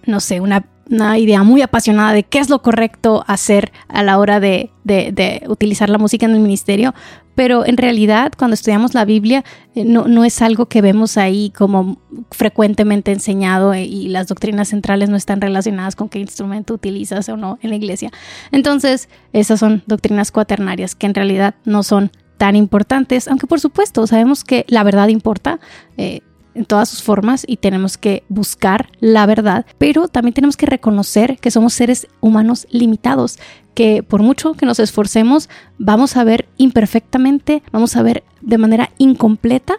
no 0.04 0.20
sé, 0.20 0.42
una 0.42 0.66
una 0.90 1.18
idea 1.18 1.42
muy 1.42 1.62
apasionada 1.62 2.12
de 2.12 2.22
qué 2.22 2.38
es 2.38 2.48
lo 2.48 2.62
correcto 2.62 3.24
hacer 3.26 3.72
a 3.88 4.02
la 4.02 4.18
hora 4.18 4.40
de, 4.40 4.70
utilizar 5.48 5.90
la 5.90 5.98
música 5.98 6.26
en 6.26 6.32
el 6.32 6.40
ministerio, 6.40 6.94
pero 7.34 7.66
en 7.66 7.76
realidad 7.76 8.32
cuando 8.36 8.54
estudiamos 8.54 8.94
la 8.94 9.04
Biblia 9.04 9.44
eh, 9.74 9.84
no, 9.84 10.06
no, 10.06 10.24
es 10.24 10.40
algo 10.40 10.66
que 10.66 10.80
vemos 10.80 11.16
ahí 11.18 11.52
como 11.56 11.98
frecuentemente 12.30 13.12
enseñado 13.12 13.74
eh, 13.74 13.84
y 13.84 14.08
las 14.08 14.28
doctrinas 14.28 14.68
centrales 14.68 15.10
no 15.10 15.16
están 15.16 15.40
relacionadas 15.40 15.96
con 15.96 16.08
qué 16.08 16.18
instrumento 16.18 16.74
utilizas 16.74 17.28
o 17.28 17.36
no 17.36 17.58
en 17.62 17.70
la 17.70 17.76
iglesia. 17.76 18.10
Entonces, 18.52 19.08
esas 19.32 19.60
son 19.60 19.82
doctrinas 19.86 20.30
cuaternarias 20.30 20.94
que 20.94 21.06
en 21.06 21.14
realidad 21.14 21.56
no 21.64 21.82
son 21.82 22.10
tan 22.38 22.54
importantes, 22.56 23.28
aunque 23.28 23.46
por 23.46 23.60
supuesto 23.60 24.06
sabemos 24.06 24.44
que 24.44 24.64
la 24.68 24.82
verdad 24.82 25.08
importa. 25.08 25.58
Eh, 25.96 26.20
en 26.56 26.64
todas 26.64 26.88
sus 26.88 27.02
formas 27.02 27.44
y 27.46 27.58
tenemos 27.58 27.98
que 27.98 28.24
buscar 28.28 28.88
la 29.00 29.26
verdad, 29.26 29.66
pero 29.78 30.08
también 30.08 30.34
tenemos 30.34 30.56
que 30.56 30.66
reconocer 30.66 31.38
que 31.38 31.50
somos 31.50 31.74
seres 31.74 32.08
humanos 32.20 32.66
limitados, 32.70 33.38
que 33.74 34.02
por 34.02 34.22
mucho 34.22 34.54
que 34.54 34.66
nos 34.66 34.80
esforcemos, 34.80 35.48
vamos 35.78 36.16
a 36.16 36.24
ver 36.24 36.48
imperfectamente, 36.56 37.62
vamos 37.72 37.96
a 37.96 38.02
ver 38.02 38.24
de 38.40 38.58
manera 38.58 38.90
incompleta, 38.98 39.76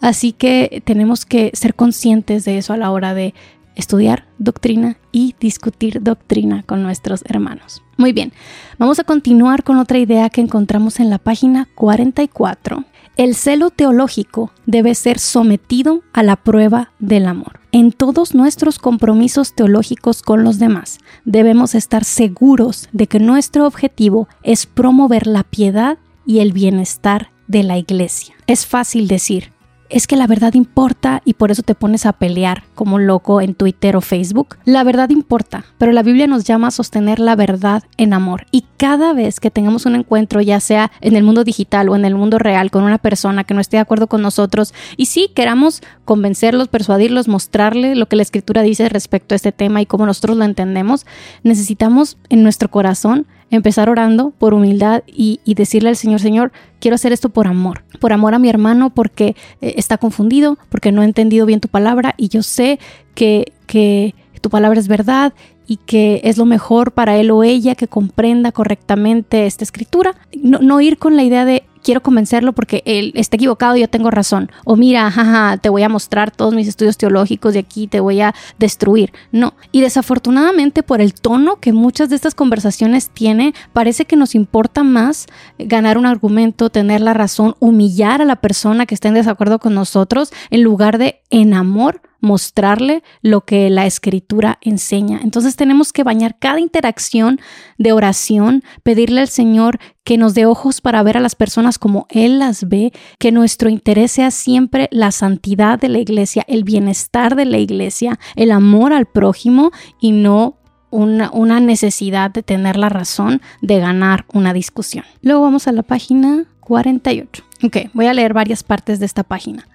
así 0.00 0.32
que 0.32 0.82
tenemos 0.84 1.24
que 1.24 1.50
ser 1.52 1.74
conscientes 1.74 2.44
de 2.44 2.58
eso 2.58 2.72
a 2.72 2.76
la 2.76 2.92
hora 2.92 3.12
de 3.12 3.34
estudiar 3.76 4.26
doctrina 4.38 4.96
y 5.12 5.34
discutir 5.40 6.02
doctrina 6.02 6.62
con 6.62 6.82
nuestros 6.82 7.22
hermanos. 7.26 7.82
Muy 7.96 8.12
bien, 8.12 8.32
vamos 8.78 8.98
a 8.98 9.04
continuar 9.04 9.62
con 9.64 9.78
otra 9.78 9.98
idea 9.98 10.30
que 10.30 10.40
encontramos 10.40 11.00
en 11.00 11.10
la 11.10 11.18
página 11.18 11.68
44 11.74 12.84
el 13.20 13.34
celo 13.34 13.68
teológico 13.68 14.50
debe 14.64 14.94
ser 14.94 15.18
sometido 15.18 16.02
a 16.14 16.22
la 16.22 16.36
prueba 16.36 16.92
del 17.00 17.26
amor. 17.26 17.60
En 17.70 17.92
todos 17.92 18.34
nuestros 18.34 18.78
compromisos 18.78 19.54
teológicos 19.54 20.22
con 20.22 20.42
los 20.42 20.58
demás, 20.58 21.00
debemos 21.26 21.74
estar 21.74 22.04
seguros 22.04 22.88
de 22.92 23.08
que 23.08 23.20
nuestro 23.20 23.66
objetivo 23.66 24.26
es 24.42 24.64
promover 24.64 25.26
la 25.26 25.44
piedad 25.44 25.98
y 26.24 26.38
el 26.38 26.54
bienestar 26.54 27.30
de 27.46 27.62
la 27.62 27.76
iglesia. 27.76 28.34
Es 28.46 28.64
fácil 28.64 29.06
decir, 29.06 29.52
es 29.90 30.06
que 30.06 30.16
la 30.16 30.26
verdad 30.26 30.54
importa 30.54 31.20
y 31.24 31.34
por 31.34 31.50
eso 31.50 31.62
te 31.62 31.74
pones 31.74 32.06
a 32.06 32.12
pelear 32.12 32.62
como 32.74 32.98
loco 32.98 33.40
en 33.40 33.54
Twitter 33.54 33.96
o 33.96 34.00
Facebook. 34.00 34.56
La 34.64 34.84
verdad 34.84 35.10
importa, 35.10 35.64
pero 35.78 35.92
la 35.92 36.02
Biblia 36.02 36.26
nos 36.26 36.44
llama 36.44 36.68
a 36.68 36.70
sostener 36.70 37.18
la 37.18 37.36
verdad 37.36 37.82
en 37.96 38.12
amor. 38.12 38.46
Y 38.52 38.64
cada 38.76 39.12
vez 39.12 39.40
que 39.40 39.50
tengamos 39.50 39.86
un 39.86 39.96
encuentro, 39.96 40.40
ya 40.40 40.60
sea 40.60 40.90
en 41.00 41.16
el 41.16 41.24
mundo 41.24 41.44
digital 41.44 41.88
o 41.88 41.96
en 41.96 42.04
el 42.04 42.14
mundo 42.14 42.38
real, 42.38 42.70
con 42.70 42.84
una 42.84 42.98
persona 42.98 43.44
que 43.44 43.54
no 43.54 43.60
esté 43.60 43.76
de 43.76 43.82
acuerdo 43.82 44.06
con 44.06 44.22
nosotros, 44.22 44.72
y 44.96 45.06
sí 45.06 45.30
queramos 45.34 45.82
convencerlos, 46.04 46.68
persuadirlos, 46.68 47.28
mostrarle 47.28 47.94
lo 47.94 48.06
que 48.06 48.16
la 48.16 48.22
escritura 48.22 48.62
dice 48.62 48.88
respecto 48.88 49.34
a 49.34 49.36
este 49.36 49.52
tema 49.52 49.80
y 49.80 49.86
cómo 49.86 50.06
nosotros 50.06 50.36
lo 50.36 50.44
entendemos, 50.44 51.06
necesitamos 51.42 52.16
en 52.28 52.42
nuestro 52.42 52.70
corazón 52.70 53.26
empezar 53.50 53.88
orando 53.88 54.32
por 54.38 54.54
humildad 54.54 55.02
y, 55.06 55.40
decirle 55.44 55.88
al 55.88 55.96
Señor, 55.96 56.20
Señor, 56.20 56.52
quiero 56.78 56.94
hacer 56.94 57.12
esto 57.12 57.30
por 57.30 57.46
amor, 57.46 57.82
por 57.98 58.12
amor 58.12 58.34
a 58.34 58.38
mi 58.38 58.48
hermano 58.48 58.90
porque 58.90 59.36
eh, 59.60 59.74
está 59.76 59.98
confundido, 59.98 60.58
porque 60.68 60.92
no 60.92 61.02
ha 61.02 61.04
entendido 61.04 61.46
bien 61.46 61.60
tu 61.60 61.68
palabra 61.68 62.14
y 62.16 62.28
yo 62.28 62.42
sé 62.42 62.78
que, 63.14 63.52
que 63.66 64.14
tu 64.40 64.50
palabra 64.50 64.78
es 64.78 64.88
verdad 64.88 65.34
y 65.66 65.76
que 65.76 66.20
es 66.24 66.36
lo 66.36 66.46
mejor 66.46 66.92
para 66.92 67.16
él 67.16 67.30
o 67.30 67.44
ella 67.44 67.74
que 67.74 67.86
comprenda 67.86 68.50
correctamente 68.50 69.46
esta 69.46 69.64
escritura. 69.64 70.16
No, 70.42 70.58
no 70.58 70.80
ir 70.80 70.98
con 70.98 71.16
la 71.16 71.22
idea 71.22 71.44
de 71.44 71.62
quiero 71.82 72.02
convencerlo 72.02 72.52
porque 72.52 72.82
él 72.84 73.12
está 73.14 73.36
equivocado 73.36 73.76
y 73.76 73.80
yo 73.80 73.88
tengo 73.88 74.10
razón. 74.10 74.50
O 74.64 74.76
mira, 74.76 75.10
jaja, 75.10 75.56
te 75.58 75.68
voy 75.68 75.82
a 75.82 75.88
mostrar 75.88 76.30
todos 76.30 76.54
mis 76.54 76.68
estudios 76.68 76.96
teológicos 76.96 77.54
y 77.54 77.58
aquí 77.58 77.86
te 77.86 78.00
voy 78.00 78.20
a 78.20 78.34
destruir. 78.58 79.12
No. 79.32 79.54
Y 79.72 79.80
desafortunadamente 79.80 80.82
por 80.82 81.00
el 81.00 81.14
tono 81.14 81.56
que 81.56 81.72
muchas 81.72 82.08
de 82.08 82.16
estas 82.16 82.34
conversaciones 82.34 83.10
tiene, 83.10 83.54
parece 83.72 84.04
que 84.04 84.16
nos 84.16 84.34
importa 84.34 84.82
más 84.82 85.26
ganar 85.58 85.98
un 85.98 86.06
argumento, 86.06 86.70
tener 86.70 87.00
la 87.00 87.14
razón, 87.14 87.54
humillar 87.60 88.22
a 88.22 88.24
la 88.24 88.36
persona 88.36 88.86
que 88.86 88.94
esté 88.94 89.08
en 89.08 89.14
desacuerdo 89.14 89.58
con 89.58 89.74
nosotros, 89.74 90.32
en 90.50 90.62
lugar 90.62 90.98
de 90.98 91.20
en 91.30 91.54
amor 91.54 92.02
mostrarle 92.20 93.02
lo 93.22 93.42
que 93.42 93.70
la 93.70 93.86
escritura 93.86 94.58
enseña. 94.60 95.20
Entonces 95.22 95.56
tenemos 95.56 95.92
que 95.92 96.04
bañar 96.04 96.36
cada 96.38 96.60
interacción 96.60 97.40
de 97.78 97.92
oración, 97.92 98.62
pedirle 98.82 99.20
al 99.20 99.28
Señor 99.28 99.78
que 100.04 100.18
nos 100.18 100.34
dé 100.34 100.46
ojos 100.46 100.80
para 100.80 101.02
ver 101.02 101.16
a 101.16 101.20
las 101.20 101.34
personas 101.34 101.78
como 101.78 102.06
Él 102.10 102.38
las 102.38 102.68
ve, 102.68 102.92
que 103.18 103.32
nuestro 103.32 103.68
interés 103.68 104.12
sea 104.12 104.30
siempre 104.30 104.88
la 104.90 105.12
santidad 105.12 105.78
de 105.78 105.88
la 105.88 105.98
iglesia, 105.98 106.44
el 106.48 106.64
bienestar 106.64 107.36
de 107.36 107.44
la 107.44 107.58
iglesia, 107.58 108.18
el 108.36 108.50
amor 108.50 108.92
al 108.92 109.06
prójimo 109.06 109.70
y 110.00 110.12
no 110.12 110.56
una, 110.90 111.60
necesidad 111.60 112.30
de 112.30 112.42
tener 112.42 112.76
la 112.76 112.88
razón 112.88 113.40
de 113.62 113.78
ganar 113.78 114.24
una 114.32 114.52
discusión. 114.52 115.04
Luego 115.22 115.42
vamos 115.42 115.68
a 115.68 115.72
la 115.72 115.82
página 115.82 116.46
48. 116.60 117.44
Ok, 117.64 117.76
voy 117.92 118.06
a 118.06 118.14
leer 118.14 118.34
varias 118.34 118.62
partes 118.62 118.98
de 118.98 119.06
esta 119.06 119.22
página. 119.22 119.68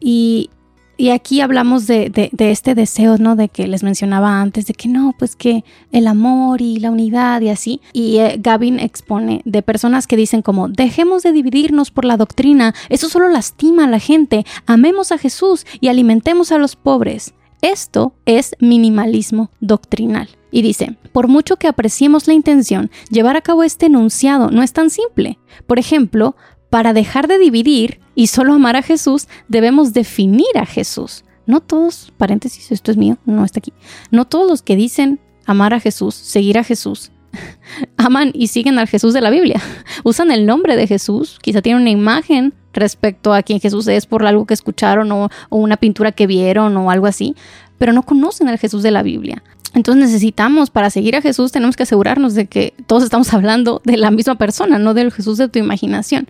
Y 0.00 0.50
y 0.96 1.10
aquí 1.10 1.40
hablamos 1.40 1.86
de, 1.86 2.30
este 2.38 2.74
deseo, 2.74 3.18
¿no? 3.18 3.36
De 3.36 3.48
que 3.48 3.66
les 3.66 3.82
mencionaba 3.82 4.40
antes, 4.40 4.66
de 4.66 4.74
que 4.74 4.88
no, 4.88 5.14
pues 5.18 5.36
que 5.36 5.64
el 5.92 6.06
amor 6.06 6.62
y 6.62 6.78
la 6.78 6.90
unidad 6.90 7.40
y 7.42 7.50
así. 7.50 7.80
Y 7.92 8.18
eh, 8.18 8.36
Gavin 8.40 8.80
expone 8.80 9.42
de 9.44 9.62
personas 9.62 10.06
que 10.06 10.16
dicen 10.16 10.42
como, 10.42 10.68
dejemos 10.68 11.22
de 11.22 11.32
dividirnos 11.32 11.90
por 11.90 12.04
la 12.04 12.16
doctrina, 12.16 12.74
eso 12.88 13.08
solo 13.08 13.28
lastima 13.28 13.84
a 13.84 13.88
la 13.88 13.98
gente, 13.98 14.46
amemos 14.66 15.12
a 15.12 15.18
Jesús 15.18 15.66
y 15.80 15.88
alimentemos 15.88 16.50
a 16.52 16.58
los 16.58 16.76
pobres. 16.76 17.34
Esto 17.62 18.14
es 18.26 18.54
minimalismo 18.60 19.50
doctrinal. 19.60 20.28
Y 20.50 20.62
dice, 20.62 20.96
por 21.12 21.28
mucho 21.28 21.56
que 21.56 21.68
apreciemos 21.68 22.26
la 22.26 22.34
intención, 22.34 22.90
llevar 23.10 23.36
a 23.36 23.42
cabo 23.42 23.62
este 23.62 23.86
enunciado 23.86 24.50
no 24.50 24.62
es 24.62 24.72
tan 24.72 24.88
simple. 24.90 25.38
Por 25.66 25.78
ejemplo, 25.78 26.36
para 26.76 26.92
dejar 26.92 27.26
de 27.26 27.38
dividir 27.38 28.00
y 28.14 28.26
solo 28.26 28.52
amar 28.52 28.76
a 28.76 28.82
Jesús, 28.82 29.28
debemos 29.48 29.94
definir 29.94 30.58
a 30.60 30.66
Jesús. 30.66 31.24
No 31.46 31.62
todos, 31.62 32.12
paréntesis, 32.18 32.70
esto 32.70 32.90
es 32.90 32.98
mío, 32.98 33.16
no 33.24 33.46
está 33.46 33.60
aquí. 33.60 33.72
No 34.10 34.26
todos 34.26 34.46
los 34.46 34.60
que 34.60 34.76
dicen 34.76 35.18
amar 35.46 35.72
a 35.72 35.80
Jesús, 35.80 36.14
seguir 36.14 36.58
a 36.58 36.64
Jesús, 36.64 37.12
aman 37.96 38.30
y 38.34 38.48
siguen 38.48 38.78
al 38.78 38.88
Jesús 38.88 39.14
de 39.14 39.22
la 39.22 39.30
Biblia. 39.30 39.58
Usan 40.04 40.30
el 40.30 40.44
nombre 40.44 40.76
de 40.76 40.86
Jesús, 40.86 41.38
quizá 41.40 41.62
tienen 41.62 41.80
una 41.80 41.90
imagen 41.92 42.52
respecto 42.74 43.32
a 43.32 43.42
quién 43.42 43.58
Jesús 43.58 43.88
es 43.88 44.04
por 44.04 44.26
algo 44.26 44.44
que 44.44 44.52
escucharon 44.52 45.10
o, 45.12 45.30
o 45.48 45.56
una 45.56 45.78
pintura 45.78 46.12
que 46.12 46.26
vieron 46.26 46.76
o 46.76 46.90
algo 46.90 47.06
así, 47.06 47.34
pero 47.78 47.94
no 47.94 48.02
conocen 48.02 48.50
al 48.50 48.58
Jesús 48.58 48.82
de 48.82 48.90
la 48.90 49.02
Biblia. 49.02 49.42
Entonces 49.72 50.04
necesitamos, 50.04 50.68
para 50.68 50.90
seguir 50.90 51.16
a 51.16 51.22
Jesús, 51.22 51.52
tenemos 51.52 51.74
que 51.74 51.84
asegurarnos 51.84 52.34
de 52.34 52.46
que 52.46 52.74
todos 52.86 53.02
estamos 53.02 53.32
hablando 53.32 53.80
de 53.84 53.96
la 53.96 54.10
misma 54.10 54.34
persona, 54.34 54.78
no 54.78 54.92
del 54.92 55.10
Jesús 55.10 55.38
de 55.38 55.48
tu 55.48 55.58
imaginación. 55.58 56.28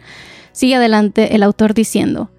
Sigue 0.56 0.76
adelante 0.76 1.36
el 1.36 1.42
autor 1.42 1.74
diciendo, 1.74 2.30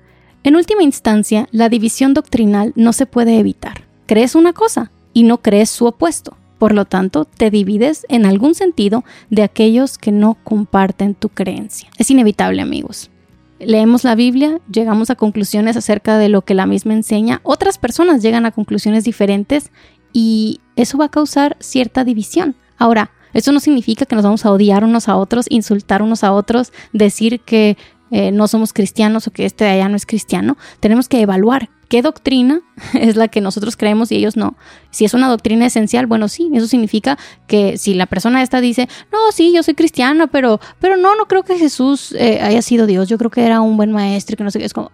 en 0.44 0.56
última 0.56 0.82
instancia, 0.82 1.48
la 1.52 1.70
división 1.70 2.16
doctrinal 2.16 2.74
no 2.76 2.92
se 2.92 3.06
puede 3.06 3.38
evitar. 3.38 3.84
Crees 4.08 4.34
una 4.34 4.54
cosa 4.54 4.90
y 5.14 5.22
no 5.22 5.44
crees 5.44 5.70
su 5.70 5.86
opuesto. 5.86 6.36
Por 6.58 6.74
lo 6.74 6.86
tanto, 6.86 7.26
te 7.26 7.52
divides 7.52 8.08
en 8.10 8.26
algún 8.26 8.56
sentido 8.56 9.04
de 9.30 9.44
aquellos 9.44 10.00
que 10.00 10.12
no 10.12 10.36
comparten 10.44 11.14
tu 11.14 11.30
creencia. 11.30 11.92
Es 12.00 12.10
inevitable, 12.10 12.64
amigos. 12.64 13.12
Leemos 13.60 14.04
la 14.04 14.16
Biblia, 14.16 14.62
llegamos 14.72 15.12
a 15.12 15.16
conclusiones 15.16 15.78
acerca 15.78 16.18
de 16.18 16.30
lo 16.30 16.42
que 16.42 16.56
la 16.56 16.66
misma 16.66 16.96
enseña, 16.96 17.40
otras 17.44 17.78
personas 17.78 18.24
llegan 18.24 18.48
a 18.48 18.52
conclusiones 18.52 19.04
diferentes 19.04 19.70
y 20.12 20.60
eso 20.76 20.98
va 20.98 21.06
a 21.06 21.12
causar 21.12 21.56
cierta 21.60 22.04
división. 22.04 22.56
Ahora, 22.80 23.12
eso 23.34 23.52
no 23.52 23.60
significa 23.60 24.06
que 24.06 24.16
nos 24.16 24.24
vamos 24.24 24.46
a 24.46 24.52
odiar 24.52 24.84
unos 24.84 25.08
a 25.08 25.16
otros, 25.16 25.46
insultar 25.50 26.02
unos 26.02 26.24
a 26.24 26.34
otros, 26.34 26.72
decir 26.92 27.42
que 27.42 27.78
eh, 28.12 28.32
no 28.32 28.48
somos 28.48 28.74
cristianos 28.74 29.28
o 29.28 29.32
que 29.32 29.46
este 29.46 29.66
de 29.66 29.72
allá 29.72 29.90
no 29.90 29.96
es 29.96 30.06
cristiano. 30.06 30.58
Tenemos 30.80 31.08
que 31.08 31.22
evaluar 31.22 31.70
qué 31.90 32.02
doctrina 32.02 32.62
es 32.94 33.16
la 33.16 33.28
que 33.28 33.42
nosotros 33.42 33.78
creemos 33.78 34.12
y 34.12 34.16
ellos 34.16 34.36
no. 34.36 34.56
Si 34.92 35.06
es 35.06 35.14
una 35.14 35.30
doctrina 35.30 35.66
esencial, 35.66 36.08
bueno, 36.08 36.28
sí, 36.28 36.50
eso 36.54 36.68
significa 36.68 37.18
que 37.48 37.78
si 37.78 37.94
la 37.94 38.06
persona 38.06 38.42
esta 38.42 38.62
dice, 38.62 38.88
no, 39.12 39.32
sí, 39.32 39.54
yo 39.54 39.64
soy 39.64 39.74
cristiana, 39.74 40.28
pero, 40.28 40.60
pero 40.80 40.98
no, 40.98 41.16
no 41.16 41.26
creo 41.26 41.44
que 41.44 41.58
Jesús 41.58 42.14
eh, 42.14 42.40
haya 42.42 42.62
sido 42.62 42.86
Dios, 42.86 43.10
yo 43.10 43.18
creo 43.18 43.32
que 43.32 43.46
era 43.46 43.62
un 43.62 43.78
buen 43.78 43.92
maestro 43.92 44.34
y 44.34 44.38
que 44.38 44.44
no 44.44 44.52
sé 44.52 44.60
qué, 44.60 44.66
es 44.66 44.74
como, 44.74 44.92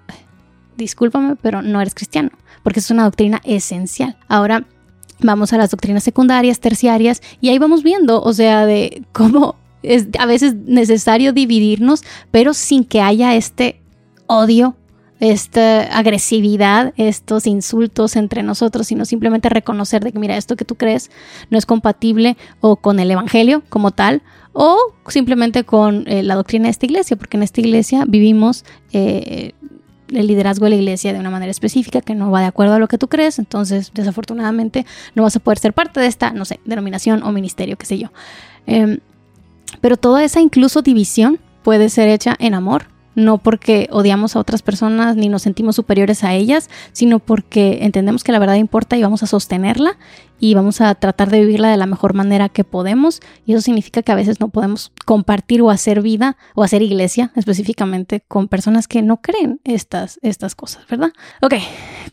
discúlpame, 0.78 1.36
pero 1.36 1.62
no 1.62 1.82
eres 1.82 1.96
cristiano, 1.96 2.30
porque 2.64 2.80
es 2.80 2.92
una 2.92 3.04
doctrina 3.04 3.42
esencial. 3.44 4.18
Ahora, 4.28 4.66
vamos 5.20 5.54
a 5.54 5.58
las 5.58 5.72
doctrinas 5.72 6.04
secundarias, 6.04 6.60
terciarias, 6.60 7.22
y 7.42 7.50
ahí 7.50 7.58
vamos 7.58 7.84
viendo, 7.84 8.22
o 8.22 8.34
sea, 8.34 8.66
de 8.66 9.04
cómo 9.12 9.56
es 9.84 10.08
a 10.18 10.26
veces 10.26 10.56
necesario 10.56 11.34
dividirnos, 11.34 12.04
pero 12.32 12.54
sin 12.54 12.84
que 12.84 13.02
haya 13.02 13.36
este 13.36 13.82
odio, 14.28 14.76
esta 15.20 15.84
agresividad, 15.98 16.94
estos 16.98 17.48
insultos 17.48 18.16
entre 18.16 18.44
nosotros, 18.44 18.88
sino 18.88 19.06
simplemente 19.06 19.48
reconocer 19.50 20.04
de 20.04 20.12
que, 20.12 20.20
mira, 20.20 20.36
esto 20.36 20.56
que 20.56 20.66
tú 20.66 20.76
crees 20.76 21.12
no 21.50 21.58
es 21.58 21.66
compatible 21.66 22.36
o 22.60 22.76
con 22.76 23.00
el 23.00 23.10
Evangelio 23.12 23.64
como 23.70 23.92
tal, 23.92 24.22
o 24.52 24.78
simplemente 25.08 25.64
con 25.64 26.08
eh, 26.08 26.24
la 26.24 26.36
doctrina 26.36 26.66
de 26.66 26.72
esta 26.72 26.86
iglesia, 26.86 27.16
porque 27.16 27.38
en 27.38 27.44
esta 27.44 27.62
iglesia 27.62 28.06
vivimos 28.08 28.66
eh, 28.92 29.54
el 30.10 30.28
liderazgo 30.28 30.66
de 30.66 30.72
la 30.72 30.76
iglesia 30.76 31.14
de 31.14 31.20
una 31.20 31.30
manera 31.30 31.52
específica 31.52 32.02
que 32.02 32.16
no 32.16 32.30
va 32.30 32.42
de 32.42 32.48
acuerdo 32.48 32.74
a 32.74 32.80
lo 32.80 32.88
que 32.88 32.98
tú 32.98 33.08
crees, 33.08 33.40
entonces 33.40 33.92
desafortunadamente 33.94 34.86
no 35.16 35.24
vas 35.24 35.36
a 35.36 35.40
poder 35.40 35.58
ser 35.58 35.74
parte 35.74 36.00
de 36.00 36.08
esta, 36.08 36.32
no 36.32 36.46
sé, 36.46 36.60
denominación 36.66 37.24
o 37.24 37.32
ministerio, 37.32 37.78
qué 37.78 37.86
sé 37.86 37.98
yo. 37.98 38.10
Em, 38.66 39.00
pero 39.84 39.98
toda 39.98 40.24
esa 40.24 40.40
incluso 40.40 40.82
división 40.82 41.42
puede 41.62 41.90
ser 41.90 42.08
hecha 42.08 42.38
en 42.40 42.54
amor, 42.54 42.86
no 43.16 43.38
porque 43.38 43.90
odiamos 43.92 44.34
a 44.34 44.40
otras 44.40 44.62
personas 44.62 45.18
ni 45.18 45.28
nos 45.28 45.42
sentimos 45.42 45.76
superiores 45.76 46.24
a 46.24 46.34
ellas, 46.34 46.70
sino 46.94 47.20
porque 47.20 47.80
entendemos 47.82 48.24
que 48.24 48.32
la 48.32 48.40
verdad 48.40 48.56
importa 48.56 48.96
y 48.96 49.04
vamos 49.04 49.24
a 49.24 49.28
sostenerla 49.28 49.98
y 50.40 50.54
vamos 50.54 50.80
a 50.80 50.96
tratar 50.96 51.30
de 51.30 51.42
vivirla 51.42 51.70
de 51.70 51.76
la 51.76 51.86
mejor 51.86 52.14
manera 52.14 52.48
que 52.48 52.64
podemos. 52.64 53.20
Y 53.46 53.52
eso 53.52 53.62
significa 53.62 54.04
que 54.04 54.14
a 54.14 54.16
veces 54.16 54.40
no 54.40 54.48
podemos 54.48 54.94
compartir 55.06 55.62
o 55.62 55.70
hacer 55.70 56.02
vida 56.02 56.38
o 56.56 56.64
hacer 56.64 56.82
iglesia 56.82 57.34
específicamente 57.36 58.24
con 58.26 58.48
personas 58.48 58.88
que 58.88 59.02
no 59.02 59.18
creen 59.18 59.60
estas, 59.66 60.18
estas 60.22 60.56
cosas, 60.56 60.88
¿verdad? 60.88 61.12
Ok, 61.42 61.56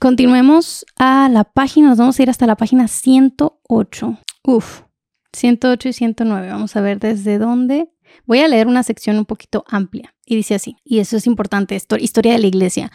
continuemos 0.01 0.85
a 0.99 1.29
la 1.29 1.45
página, 1.45 1.91
nos 1.91 1.99
vamos 1.99 2.19
a 2.19 2.23
ir 2.25 2.31
hasta 2.31 2.49
la 2.49 2.57
página 2.57 2.89
108. 2.89 4.19
Uf, 4.43 4.83
108 5.33 5.89
y 5.89 5.93
109. 5.93 6.49
Vamos 6.49 6.77
a 6.77 6.81
ver 6.81 6.99
desde 6.99 7.39
dónde 7.39 7.89
Voy 8.27 8.41
a 8.41 8.49
leer 8.49 8.67
una 8.67 8.83
sección 8.83 9.19
un 9.19 9.25
poquito 9.25 9.65
amplia 9.69 10.15
y 10.25 10.37
dice 10.37 10.55
así, 10.55 10.77
y 10.85 11.01
eso 11.01 11.17
es 11.17 11.27
importante, 11.27 11.81
historia 11.99 12.33
de 12.33 12.39
la 12.39 12.47
iglesia. 12.47 12.93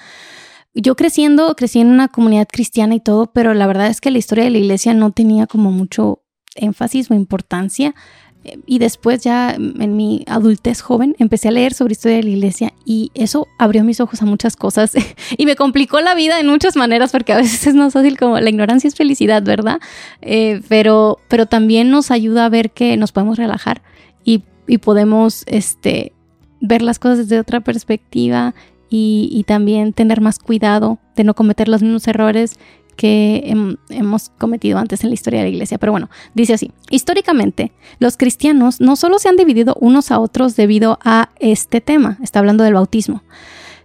Yo 0.73 0.95
creciendo, 0.95 1.55
crecí 1.55 1.79
en 1.79 1.87
una 1.87 2.09
comunidad 2.09 2.47
cristiana 2.51 2.95
y 2.95 2.99
todo, 2.99 3.31
pero 3.31 3.53
la 3.53 3.67
verdad 3.67 3.87
es 3.87 4.01
que 4.01 4.11
la 4.11 4.17
historia 4.17 4.43
de 4.45 4.49
la 4.49 4.57
iglesia 4.57 4.93
no 4.93 5.11
tenía 5.11 5.47
como 5.47 5.71
mucho 5.71 6.23
énfasis 6.55 7.11
o 7.11 7.13
importancia. 7.13 7.95
Y 8.65 8.79
después 8.79 9.23
ya 9.23 9.51
en 9.51 9.95
mi 9.95 10.23
adultez 10.27 10.81
joven 10.81 11.15
empecé 11.19 11.47
a 11.47 11.51
leer 11.51 11.73
sobre 11.73 11.93
historia 11.93 12.17
de 12.17 12.23
la 12.23 12.29
iglesia 12.29 12.73
y 12.85 13.11
eso 13.13 13.47
abrió 13.57 13.83
mis 13.83 13.99
ojos 13.99 14.21
a 14.21 14.25
muchas 14.25 14.55
cosas 14.55 14.93
y 15.37 15.45
me 15.45 15.55
complicó 15.55 15.99
la 16.01 16.15
vida 16.15 16.39
en 16.39 16.47
muchas 16.47 16.75
maneras 16.75 17.11
porque 17.11 17.33
a 17.33 17.37
veces 17.37 17.67
es 17.67 17.75
más 17.75 17.93
fácil 17.93 18.17
como 18.17 18.39
la 18.39 18.49
ignorancia 18.49 18.87
es 18.87 18.95
felicidad, 18.95 19.43
¿verdad? 19.43 19.79
Eh, 20.21 20.61
pero, 20.67 21.19
pero 21.27 21.45
también 21.45 21.89
nos 21.89 22.11
ayuda 22.11 22.45
a 22.45 22.49
ver 22.49 22.71
que 22.71 22.97
nos 22.97 23.11
podemos 23.11 23.37
relajar 23.37 23.81
y 24.23 24.43
y 24.67 24.77
podemos 24.77 25.43
este, 25.47 26.13
ver 26.61 26.81
las 26.81 26.99
cosas 26.99 27.19
desde 27.19 27.39
otra 27.39 27.61
perspectiva 27.61 28.53
y, 28.89 29.43
también 29.45 29.91
tener 29.91 30.21
más 30.21 30.39
cuidado 30.39 30.99
de 31.17 31.25
no 31.25 31.33
cometer 31.33 31.67
los 31.67 31.81
mismos 31.81 32.07
errores 32.07 32.57
que 32.95 33.53
hemos 33.89 34.29
cometido 34.37 34.77
antes 34.77 35.03
en 35.03 35.09
la 35.09 35.13
historia 35.13 35.39
de 35.39 35.45
la 35.45 35.49
iglesia. 35.49 35.77
Pero 35.77 35.91
bueno, 35.91 36.09
dice 36.33 36.53
así, 36.53 36.71
históricamente 36.89 37.71
los 37.99 38.17
cristianos 38.17 38.81
no 38.81 38.95
solo 38.95 39.19
se 39.19 39.29
han 39.29 39.37
dividido 39.37 39.75
unos 39.79 40.11
a 40.11 40.19
otros 40.19 40.55
debido 40.55 40.99
a 41.03 41.29
este 41.39 41.81
tema, 41.81 42.17
está 42.21 42.39
hablando 42.39 42.63
del 42.63 42.73
bautismo, 42.73 43.23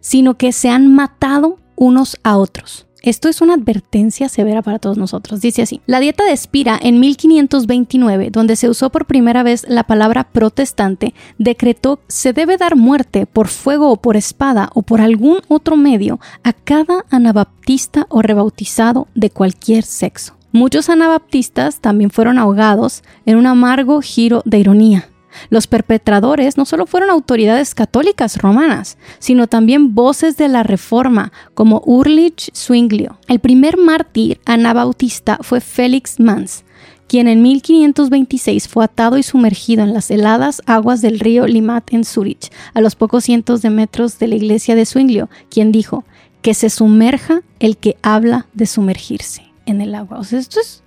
sino 0.00 0.36
que 0.36 0.52
se 0.52 0.70
han 0.70 0.92
matado 0.94 1.58
unos 1.76 2.18
a 2.22 2.36
otros. 2.36 2.86
Esto 3.02 3.28
es 3.28 3.40
una 3.40 3.54
advertencia 3.54 4.28
severa 4.28 4.60
para 4.60 4.78
todos 4.78 4.98
nosotros. 4.98 5.40
Dice 5.40 5.62
así, 5.62 5.80
la 5.86 6.00
dieta 6.00 6.24
de 6.24 6.32
Espira 6.32 6.78
en 6.80 7.00
1529, 7.00 8.30
donde 8.30 8.56
se 8.56 8.68
usó 8.68 8.90
por 8.90 9.06
primera 9.06 9.42
vez 9.42 9.64
la 9.68 9.84
palabra 9.84 10.24
protestante, 10.24 11.14
decretó 11.38 12.00
se 12.08 12.32
debe 12.32 12.58
dar 12.58 12.76
muerte 12.76 13.24
por 13.26 13.48
fuego 13.48 13.90
o 13.90 13.96
por 13.96 14.16
espada 14.16 14.70
o 14.74 14.82
por 14.82 15.00
algún 15.00 15.40
otro 15.48 15.76
medio 15.76 16.20
a 16.42 16.52
cada 16.52 17.06
anabaptista 17.10 18.06
o 18.10 18.20
rebautizado 18.20 19.08
de 19.14 19.30
cualquier 19.30 19.84
sexo. 19.84 20.34
Muchos 20.52 20.90
anabaptistas 20.90 21.80
también 21.80 22.10
fueron 22.10 22.38
ahogados 22.38 23.02
en 23.24 23.36
un 23.36 23.46
amargo 23.46 24.02
giro 24.02 24.42
de 24.44 24.58
ironía. 24.58 25.09
Los 25.48 25.66
perpetradores 25.66 26.56
no 26.56 26.64
solo 26.64 26.86
fueron 26.86 27.10
autoridades 27.10 27.74
católicas 27.74 28.38
romanas, 28.38 28.98
sino 29.18 29.46
también 29.46 29.94
voces 29.94 30.36
de 30.36 30.48
la 30.48 30.62
Reforma, 30.62 31.32
como 31.54 31.82
Urlich 31.84 32.50
Zwinglio. 32.54 33.18
El 33.28 33.40
primer 33.40 33.76
mártir 33.76 34.40
anabautista 34.44 35.38
fue 35.42 35.60
Félix 35.60 36.20
Mans, 36.20 36.64
quien 37.08 37.26
en 37.26 37.42
1526 37.42 38.68
fue 38.68 38.84
atado 38.84 39.18
y 39.18 39.22
sumergido 39.22 39.82
en 39.82 39.92
las 39.92 40.10
heladas 40.10 40.62
aguas 40.66 41.02
del 41.02 41.18
río 41.18 41.46
Limat 41.46 41.92
en 41.92 42.04
Zurich, 42.04 42.52
a 42.72 42.80
los 42.80 42.94
pocos 42.94 43.24
cientos 43.24 43.62
de 43.62 43.70
metros 43.70 44.18
de 44.18 44.28
la 44.28 44.36
iglesia 44.36 44.74
de 44.76 44.86
Zwinglio, 44.86 45.28
quien 45.48 45.72
dijo, 45.72 46.04
que 46.42 46.54
se 46.54 46.70
sumerja 46.70 47.42
el 47.58 47.76
que 47.76 47.96
habla 48.02 48.46
de 48.54 48.66
sumergirse 48.66 49.42
en 49.66 49.80
el 49.80 49.94
agua. 49.94 50.18
O 50.18 50.24
sea, 50.24 50.38
esto 50.38 50.60
es 50.60 50.82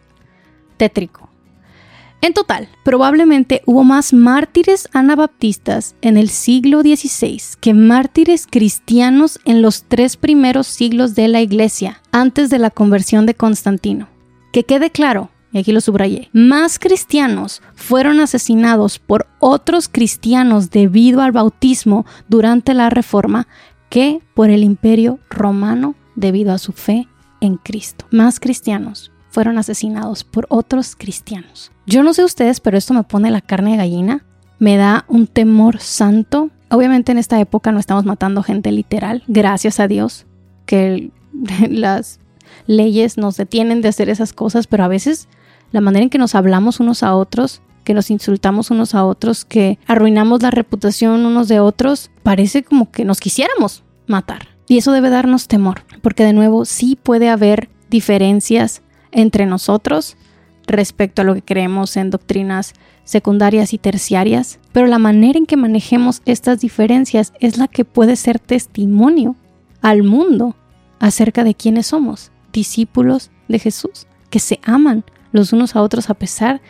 tétrico. 0.77 1.22
En 2.23 2.33
total, 2.33 2.69
probablemente 2.85 3.63
hubo 3.65 3.83
más 3.83 4.13
mártires 4.13 4.87
anabaptistas 4.93 5.97
en 6.01 6.15
el 6.15 6.29
siglo 6.29 6.79
XVI 6.79 7.41
que 7.59 7.73
mártires 7.73 8.47
cristianos 8.49 9.41
en 9.43 9.61
los 9.61 9.83
tres 9.83 10.15
primeros 10.15 10.67
siglos 10.67 11.15
de 11.15 11.27
la 11.27 11.41
Iglesia, 11.41 12.01
antes 12.13 12.49
de 12.49 12.59
la 12.59 12.69
conversión 12.69 13.25
de 13.25 13.33
Constantino. 13.33 14.07
Que 14.53 14.63
quede 14.63 14.89
claro, 14.89 15.31
y 15.51 15.57
aquí 15.57 15.73
lo 15.73 15.81
subrayé, 15.81 16.29
más 16.31 16.79
cristianos 16.79 17.61
fueron 17.75 18.21
asesinados 18.21 18.99
por 18.99 19.27
otros 19.39 19.89
cristianos 19.89 20.71
debido 20.71 21.21
al 21.21 21.33
bautismo 21.33 22.05
durante 22.29 22.73
la 22.73 22.89
Reforma 22.89 23.49
que 23.89 24.21
por 24.33 24.49
el 24.49 24.63
imperio 24.63 25.19
romano 25.29 25.95
debido 26.15 26.53
a 26.53 26.57
su 26.57 26.71
fe 26.71 27.05
en 27.41 27.57
Cristo. 27.57 28.05
Más 28.11 28.39
cristianos 28.39 29.12
fueron 29.33 29.57
asesinados 29.57 30.23
por 30.23 30.45
otros 30.49 30.95
cristianos. 30.95 31.71
Yo 31.87 32.03
no 32.03 32.13
sé 32.13 32.23
ustedes, 32.23 32.59
pero 32.59 32.77
esto 32.77 32.93
me 32.93 33.01
pone 33.01 33.31
la 33.31 33.41
carne 33.41 33.71
de 33.71 33.77
gallina, 33.77 34.23
me 34.59 34.77
da 34.77 35.05
un 35.07 35.25
temor 35.25 35.79
santo. 35.79 36.51
Obviamente 36.69 37.11
en 37.11 37.17
esta 37.17 37.39
época 37.39 37.71
no 37.71 37.79
estamos 37.79 38.05
matando 38.05 38.43
gente 38.43 38.71
literal, 38.71 39.23
gracias 39.27 39.79
a 39.79 39.87
Dios, 39.87 40.27
que 40.67 41.09
las 41.69 42.19
leyes 42.67 43.17
nos 43.17 43.35
detienen 43.35 43.81
de 43.81 43.87
hacer 43.87 44.07
esas 44.07 44.33
cosas, 44.33 44.67
pero 44.67 44.83
a 44.83 44.87
veces 44.87 45.27
la 45.71 45.81
manera 45.81 46.03
en 46.03 46.11
que 46.11 46.19
nos 46.19 46.35
hablamos 46.35 46.79
unos 46.79 47.01
a 47.01 47.15
otros, 47.15 47.63
que 47.83 47.95
nos 47.95 48.11
insultamos 48.11 48.69
unos 48.69 48.93
a 48.93 49.03
otros, 49.03 49.45
que 49.45 49.79
arruinamos 49.87 50.43
la 50.43 50.51
reputación 50.51 51.25
unos 51.25 51.47
de 51.47 51.59
otros, 51.59 52.11
parece 52.21 52.63
como 52.63 52.91
que 52.91 53.03
nos 53.03 53.19
quisiéramos 53.19 53.83
matar. 54.05 54.49
Y 54.67 54.77
eso 54.77 54.91
debe 54.91 55.09
darnos 55.09 55.47
temor, 55.47 55.81
porque 56.03 56.23
de 56.23 56.33
nuevo 56.33 56.65
sí 56.65 56.99
puede 57.01 57.29
haber 57.29 57.69
diferencias 57.89 58.82
entre 59.13 59.45
nosotros 59.45 60.17
respecto 60.67 61.21
a 61.21 61.25
lo 61.25 61.33
que 61.33 61.41
creemos 61.41 61.97
en 61.97 62.09
doctrinas 62.09 62.73
secundarias 63.03 63.73
y 63.73 63.77
terciarias, 63.77 64.59
pero 64.71 64.87
la 64.87 64.99
manera 64.99 65.37
en 65.37 65.45
que 65.45 65.57
manejemos 65.57 66.21
estas 66.25 66.59
diferencias 66.59 67.33
es 67.39 67.57
la 67.57 67.67
que 67.67 67.85
puede 67.85 68.15
ser 68.15 68.39
testimonio 68.39 69.35
al 69.81 70.03
mundo 70.03 70.55
acerca 70.99 71.43
de 71.43 71.53
quiénes 71.53 71.87
somos, 71.87 72.31
discípulos 72.53 73.31
de 73.47 73.59
Jesús, 73.59 74.07
que 74.29 74.39
se 74.39 74.59
aman 74.63 75.03
los 75.31 75.51
unos 75.51 75.75
a 75.75 75.81
otros 75.81 76.09
a 76.09 76.13
pesar 76.13 76.61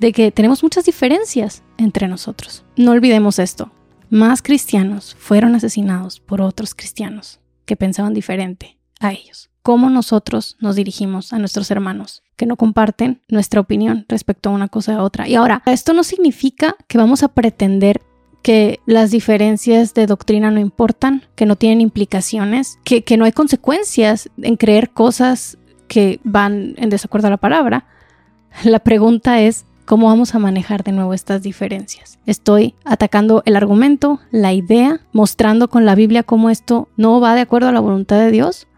de 0.00 0.12
que 0.12 0.32
tenemos 0.32 0.62
muchas 0.62 0.84
diferencias 0.84 1.62
entre 1.78 2.08
nosotros. 2.08 2.64
No 2.76 2.90
olvidemos 2.92 3.38
esto, 3.38 3.70
más 4.10 4.42
cristianos 4.42 5.16
fueron 5.18 5.54
asesinados 5.54 6.20
por 6.20 6.40
otros 6.40 6.74
cristianos 6.74 7.40
que 7.64 7.76
pensaban 7.76 8.14
diferente 8.14 8.78
a 9.00 9.12
ellos 9.12 9.50
cómo 9.66 9.90
nosotros 9.90 10.56
nos 10.60 10.76
dirigimos 10.76 11.32
a 11.32 11.40
nuestros 11.40 11.72
hermanos 11.72 12.22
que 12.36 12.46
no 12.46 12.54
comparten 12.54 13.20
nuestra 13.26 13.60
opinión 13.60 14.06
respecto 14.08 14.48
a 14.48 14.52
una 14.52 14.68
cosa 14.68 14.94
u 14.94 15.00
otra. 15.00 15.26
Y 15.26 15.34
ahora, 15.34 15.64
esto 15.66 15.92
no 15.92 16.04
significa 16.04 16.76
que 16.86 16.98
vamos 16.98 17.24
a 17.24 17.28
pretender 17.34 18.00
que 18.42 18.78
las 18.86 19.10
diferencias 19.10 19.92
de 19.92 20.06
doctrina 20.06 20.52
no 20.52 20.60
importan, 20.60 21.24
que 21.34 21.46
no 21.46 21.56
tienen 21.56 21.80
implicaciones, 21.80 22.78
que, 22.84 23.02
que 23.02 23.16
no 23.16 23.24
hay 23.24 23.32
consecuencias 23.32 24.30
en 24.40 24.54
creer 24.54 24.90
cosas 24.90 25.58
que 25.88 26.20
van 26.22 26.74
en 26.76 26.88
desacuerdo 26.88 27.26
a 27.26 27.30
la 27.30 27.36
palabra. 27.36 27.86
La 28.62 28.78
pregunta 28.78 29.40
es, 29.40 29.66
¿cómo 29.84 30.06
vamos 30.06 30.36
a 30.36 30.38
manejar 30.38 30.84
de 30.84 30.92
nuevo 30.92 31.12
estas 31.12 31.42
diferencias? 31.42 32.20
Estoy 32.24 32.76
atacando 32.84 33.42
el 33.46 33.56
argumento, 33.56 34.20
la 34.30 34.52
idea, 34.52 35.00
mostrando 35.10 35.66
con 35.66 35.84
la 35.84 35.96
Biblia 35.96 36.22
cómo 36.22 36.50
esto 36.50 36.88
no 36.96 37.20
va 37.20 37.34
de 37.34 37.40
acuerdo 37.40 37.68
a 37.68 37.72
la 37.72 37.80
voluntad 37.80 38.20
de 38.20 38.30
Dios, 38.30 38.68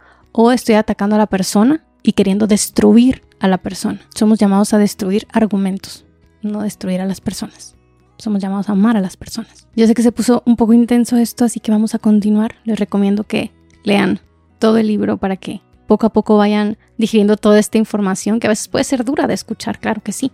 o 0.40 0.52
estoy 0.52 0.76
atacando 0.76 1.16
a 1.16 1.18
la 1.18 1.26
persona 1.26 1.84
y 2.00 2.12
queriendo 2.12 2.46
destruir 2.46 3.24
a 3.40 3.48
la 3.48 3.58
persona. 3.58 4.00
Somos 4.14 4.38
llamados 4.38 4.72
a 4.72 4.78
destruir 4.78 5.26
argumentos, 5.32 6.04
no 6.42 6.62
destruir 6.62 7.00
a 7.00 7.06
las 7.06 7.20
personas. 7.20 7.74
Somos 8.18 8.40
llamados 8.40 8.68
a 8.68 8.72
amar 8.72 8.96
a 8.96 9.00
las 9.00 9.16
personas. 9.16 9.66
Yo 9.74 9.84
sé 9.88 9.94
que 9.94 10.02
se 10.04 10.12
puso 10.12 10.44
un 10.46 10.54
poco 10.54 10.74
intenso 10.74 11.16
esto, 11.16 11.44
así 11.44 11.58
que 11.58 11.72
vamos 11.72 11.96
a 11.96 11.98
continuar. 11.98 12.54
Les 12.62 12.78
recomiendo 12.78 13.24
que 13.24 13.50
lean 13.82 14.20
todo 14.60 14.76
el 14.78 14.86
libro 14.86 15.16
para 15.16 15.36
que 15.36 15.60
poco 15.88 16.06
a 16.06 16.12
poco 16.12 16.36
vayan 16.36 16.78
digiriendo 16.98 17.36
toda 17.36 17.58
esta 17.58 17.78
información 17.78 18.38
que 18.38 18.46
a 18.46 18.50
veces 18.50 18.68
puede 18.68 18.84
ser 18.84 19.04
dura 19.04 19.26
de 19.26 19.34
escuchar, 19.34 19.80
claro 19.80 20.02
que 20.04 20.12
sí. 20.12 20.30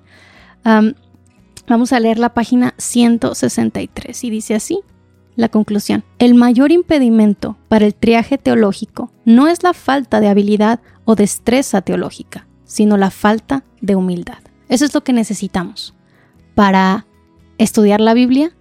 vamos 1.67 1.95
a 1.95 2.01
leer 2.01 2.19
la 2.19 2.35
página 2.35 2.75
163 2.77 4.23
y 4.23 4.29
dice 4.29 4.55
así. 4.55 4.81
La 5.37 5.49
conclusión. 5.49 6.05
El 6.19 6.35
mayor 6.35 6.71
impedimento 6.71 7.57
para 7.69 7.87
el 7.87 7.95
triaje 7.95 8.39
teológico 8.39 9.11
no 9.25 9.49
es 9.49 9.63
la 9.63 9.73
falta 9.75 10.21
de 10.21 10.29
habilidad 10.29 10.81
o 11.05 11.17
destreza 11.17 11.83
teológica, 11.83 12.47
sino 12.65 12.97
la 12.97 13.11
falta 13.11 13.65
de 13.81 13.97
humildad. 13.97 14.39
Eso 14.69 14.85
es 14.85 14.95
lo 14.95 15.03
que 15.03 15.13
necesitamos 15.13 15.95
para 16.55 17.07
estudiar 17.59 18.01
la 18.01 18.15
Biblia, 18.15 18.53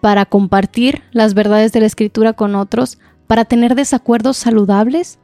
para 0.00 0.26
compartir 0.26 1.02
las 1.12 1.34
verdades 1.34 1.72
de 1.72 1.80
la 1.80 1.86
Escritura 1.86 2.32
con 2.34 2.54
otros, 2.54 2.98
para 3.26 3.44
tener 3.44 3.74
desacuerdos 3.74 4.36
saludables, 4.36 5.18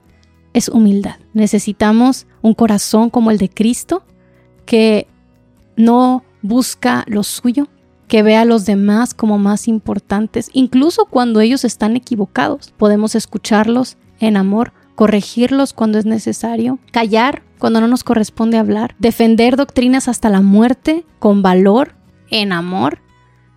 es 0.52 0.68
humildad. 0.68 1.16
Necesitamos 1.32 2.26
un 2.42 2.54
corazón 2.54 3.10
como 3.10 3.30
el 3.30 3.38
de 3.38 3.48
Cristo, 3.48 4.04
que 4.66 5.06
no 5.76 6.24
busca 6.42 7.04
lo 7.06 7.22
suyo, 7.22 7.68
que 8.08 8.22
ve 8.22 8.36
a 8.36 8.44
los 8.44 8.66
demás 8.66 9.14
como 9.14 9.38
más 9.38 9.68
importantes, 9.68 10.50
incluso 10.52 11.06
cuando 11.06 11.40
ellos 11.40 11.64
están 11.64 11.96
equivocados. 11.96 12.72
Podemos 12.76 13.14
escucharlos 13.14 13.96
en 14.20 14.36
amor, 14.36 14.72
corregirlos 14.94 15.72
cuando 15.72 15.98
es 15.98 16.06
necesario, 16.06 16.78
callar 16.92 17.42
cuando 17.58 17.80
no 17.80 17.88
nos 17.88 18.04
corresponde 18.04 18.58
hablar, 18.58 18.94
defender 18.98 19.56
doctrinas 19.56 20.08
hasta 20.08 20.28
la 20.28 20.42
muerte 20.42 21.04
con 21.18 21.42
valor, 21.42 21.94
en 22.30 22.52
amor. 22.52 23.00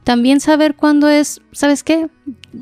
También 0.03 0.39
saber 0.39 0.75
cuándo 0.75 1.09
es, 1.09 1.41
¿sabes 1.51 1.83
qué? 1.83 2.09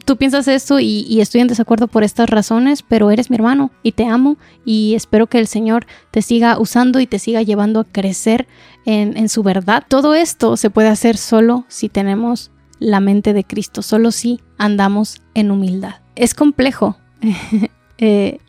Tú 0.04 0.18
piensas 0.18 0.48
esto 0.48 0.80
y, 0.80 1.22
estoy 1.22 1.42
en 1.42 1.48
desacuerdo 1.48 1.88
por 1.88 2.04
estas 2.04 2.30
razones, 2.30 2.82
pero 2.82 3.12
eres 3.12 3.30
mi 3.30 3.36
hermano 3.36 3.72
y 3.84 3.94
te 3.94 4.06
amo 4.06 4.38
y 4.66 4.96
espero 4.96 5.28
que 5.28 5.40
el 5.40 5.48
Señor 5.48 5.86
te 6.12 6.22
siga 6.22 6.60
usando 6.60 7.00
y 7.00 7.08
te 7.08 7.20
siga 7.20 7.42
llevando 7.42 7.82
a 7.82 7.86
crecer 7.86 8.48
en, 8.86 9.16
en 9.18 9.30
su 9.30 9.44
verdad. 9.44 9.84
Todo 9.88 10.16
esto 10.16 10.58
se 10.58 10.70
puede 10.70 10.90
hacer 10.90 11.18
solo 11.18 11.66
si 11.68 11.90
tenemos 11.90 12.52
la 12.80 13.00
mente 13.00 13.34
de 13.34 13.44
Cristo, 13.44 13.82
solo 13.82 14.12
si 14.12 14.42
andamos 14.58 15.22
en 15.34 15.52
humildad. 15.52 15.96
Es 16.16 16.34
complejo 16.34 16.98
eh, 17.98 18.40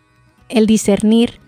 el 0.48 0.66
discernir 0.66 1.40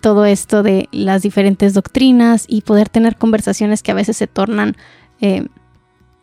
todo 0.00 0.24
esto 0.24 0.62
de 0.62 0.88
las 0.92 1.22
diferentes 1.22 1.74
doctrinas 1.74 2.44
y 2.48 2.62
poder 2.62 2.88
tener 2.88 3.16
conversaciones 3.16 3.82
que 3.82 3.90
a 3.90 3.94
veces 3.94 4.16
se 4.16 4.26
tornan 4.26 4.76
eh, 5.20 5.46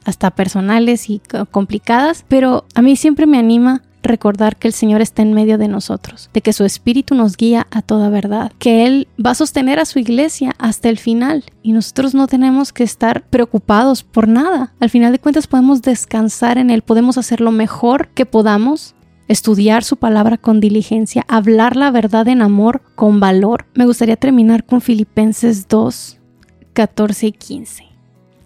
hasta 0.07 0.31
personales 0.31 1.09
y 1.09 1.21
complicadas, 1.51 2.23
pero 2.29 2.65
a 2.75 2.81
mí 2.81 2.95
siempre 2.95 3.25
me 3.25 3.37
anima 3.37 3.81
recordar 4.03 4.55
que 4.55 4.69
el 4.69 4.73
Señor 4.73 5.01
está 5.01 5.21
en 5.21 5.33
medio 5.33 5.57
de 5.57 5.67
nosotros, 5.67 6.29
de 6.33 6.41
que 6.41 6.53
su 6.53 6.63
Espíritu 6.63 7.13
nos 7.13 7.35
guía 7.35 7.67
a 7.71 7.81
toda 7.81 8.07
verdad, 8.07 8.53
que 8.57 8.85
Él 8.85 9.09
va 9.23 9.31
a 9.31 9.35
sostener 9.35 9.79
a 9.79 9.85
su 9.85 9.99
iglesia 9.99 10.55
hasta 10.59 10.87
el 10.87 10.97
final 10.97 11.43
y 11.61 11.73
nosotros 11.73 12.15
no 12.15 12.27
tenemos 12.27 12.71
que 12.71 12.85
estar 12.85 13.23
preocupados 13.23 14.03
por 14.03 14.29
nada. 14.29 14.73
Al 14.79 14.89
final 14.89 15.11
de 15.11 15.19
cuentas 15.19 15.45
podemos 15.45 15.81
descansar 15.81 16.57
en 16.57 16.69
Él, 16.69 16.83
podemos 16.83 17.17
hacer 17.17 17.41
lo 17.41 17.51
mejor 17.51 18.07
que 18.09 18.25
podamos 18.25 18.95
estudiar 19.27 19.83
su 19.83 19.97
palabra 19.97 20.37
con 20.37 20.61
diligencia, 20.61 21.25
hablar 21.27 21.75
la 21.75 21.91
verdad 21.91 22.29
en 22.29 22.41
amor 22.41 22.81
con 22.95 23.19
valor. 23.19 23.65
Me 23.73 23.85
gustaría 23.85 24.15
terminar 24.15 24.63
con 24.63 24.79
Filipenses 24.79 25.67
2, 25.67 26.17
14 26.71 27.27
y 27.27 27.31
15. 27.33 27.83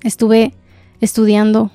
Estuve 0.02 0.56
estudiando 1.02 1.72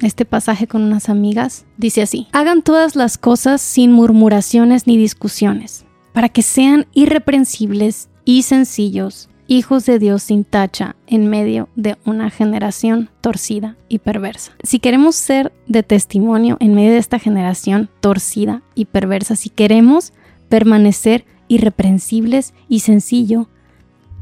este 0.00 0.24
pasaje 0.24 0.66
con 0.66 0.82
unas 0.82 1.08
amigas. 1.08 1.64
Dice 1.76 2.02
así, 2.02 2.28
hagan 2.32 2.62
todas 2.62 2.96
las 2.96 3.18
cosas 3.18 3.60
sin 3.60 3.92
murmuraciones 3.92 4.86
ni 4.86 4.96
discusiones, 4.96 5.84
para 6.12 6.28
que 6.28 6.42
sean 6.42 6.86
irreprensibles 6.92 8.08
y 8.24 8.42
sencillos 8.42 9.28
hijos 9.48 9.86
de 9.86 9.98
Dios 9.98 10.24
sin 10.24 10.44
tacha 10.44 10.96
en 11.06 11.28
medio 11.28 11.68
de 11.76 11.96
una 12.04 12.30
generación 12.30 13.10
torcida 13.20 13.76
y 13.88 13.98
perversa. 13.98 14.52
Si 14.62 14.78
queremos 14.78 15.14
ser 15.14 15.52
de 15.68 15.82
testimonio 15.82 16.56
en 16.60 16.74
medio 16.74 16.92
de 16.92 16.98
esta 16.98 17.18
generación 17.18 17.88
torcida 18.00 18.62
y 18.74 18.86
perversa, 18.86 19.36
si 19.36 19.50
queremos 19.50 20.12
permanecer 20.48 21.24
irreprensibles 21.48 22.54
y 22.68 22.80
sencillo, 22.80 23.48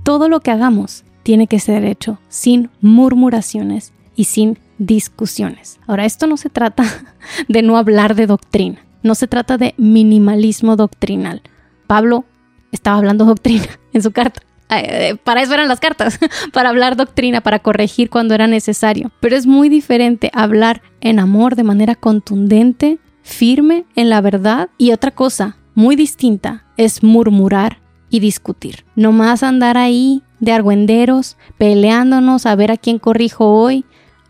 todo 0.03 0.29
lo 0.29 0.41
que 0.41 0.51
hagamos 0.51 1.05
tiene 1.23 1.47
que 1.47 1.59
ser 1.59 1.85
hecho 1.85 2.19
sin 2.29 2.71
murmuraciones 2.83 3.95
y 4.17 4.25
sin 4.25 4.59
discusiones. 4.79 5.79
Ahora, 5.87 6.05
esto 6.05 6.27
no 6.27 6.37
se 6.37 6.51
trata 6.51 6.85
de 7.49 7.63
no 7.63 7.77
hablar 7.77 8.15
de 8.15 8.27
doctrina, 8.27 8.85
no 9.03 9.15
se 9.15 9.29
trata 9.29 9.59
de 9.59 9.75
minimalismo 9.77 10.77
doctrinal. 10.77 11.43
Pablo 11.87 12.25
estaba 12.73 12.99
hablando 12.99 13.25
doctrina 13.27 13.67
en 13.93 14.03
su 14.03 14.13
carta. 14.13 14.43
Eh, 14.71 15.17
para 15.23 15.43
eso 15.43 15.55
eran 15.55 15.69
las 15.69 15.79
cartas, 15.79 16.19
para 16.53 16.71
hablar 16.71 16.97
doctrina, 16.97 17.43
para 17.43 17.61
corregir 17.61 18.11
cuando 18.11 18.35
era 18.35 18.47
necesario. 18.47 19.13
Pero 19.21 19.37
es 19.37 19.47
muy 19.47 19.69
diferente 19.69 20.31
hablar 20.33 20.83
en 21.01 21.19
amor 21.19 21.55
de 21.55 21.65
manera 21.65 21.95
contundente, 21.95 22.99
firme 23.23 23.85
en 23.95 24.11
la 24.11 24.21
verdad. 24.21 24.71
Y 24.79 24.93
otra 24.93 25.11
cosa 25.11 25.57
muy 25.75 25.97
distinta 25.97 26.65
es 26.77 27.03
murmurar 27.03 27.79
y 28.11 28.21
discutir. 28.21 28.85
No 28.97 29.13
más 29.13 29.43
andar 29.43 29.77
ahí 29.77 30.23
de 30.41 30.53
argüenderos, 30.53 31.37
peleándonos 31.59 32.47
a 32.47 32.55
ver 32.55 32.71
a 32.71 32.77
quién 32.77 32.99
corrijo 32.99 33.47
hoy, 33.47 33.85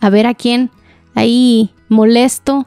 a 0.05 0.11
ver 0.11 0.27
a 0.27 0.35
quién 0.35 0.71
ahí 1.14 1.71
molesto, 1.88 2.67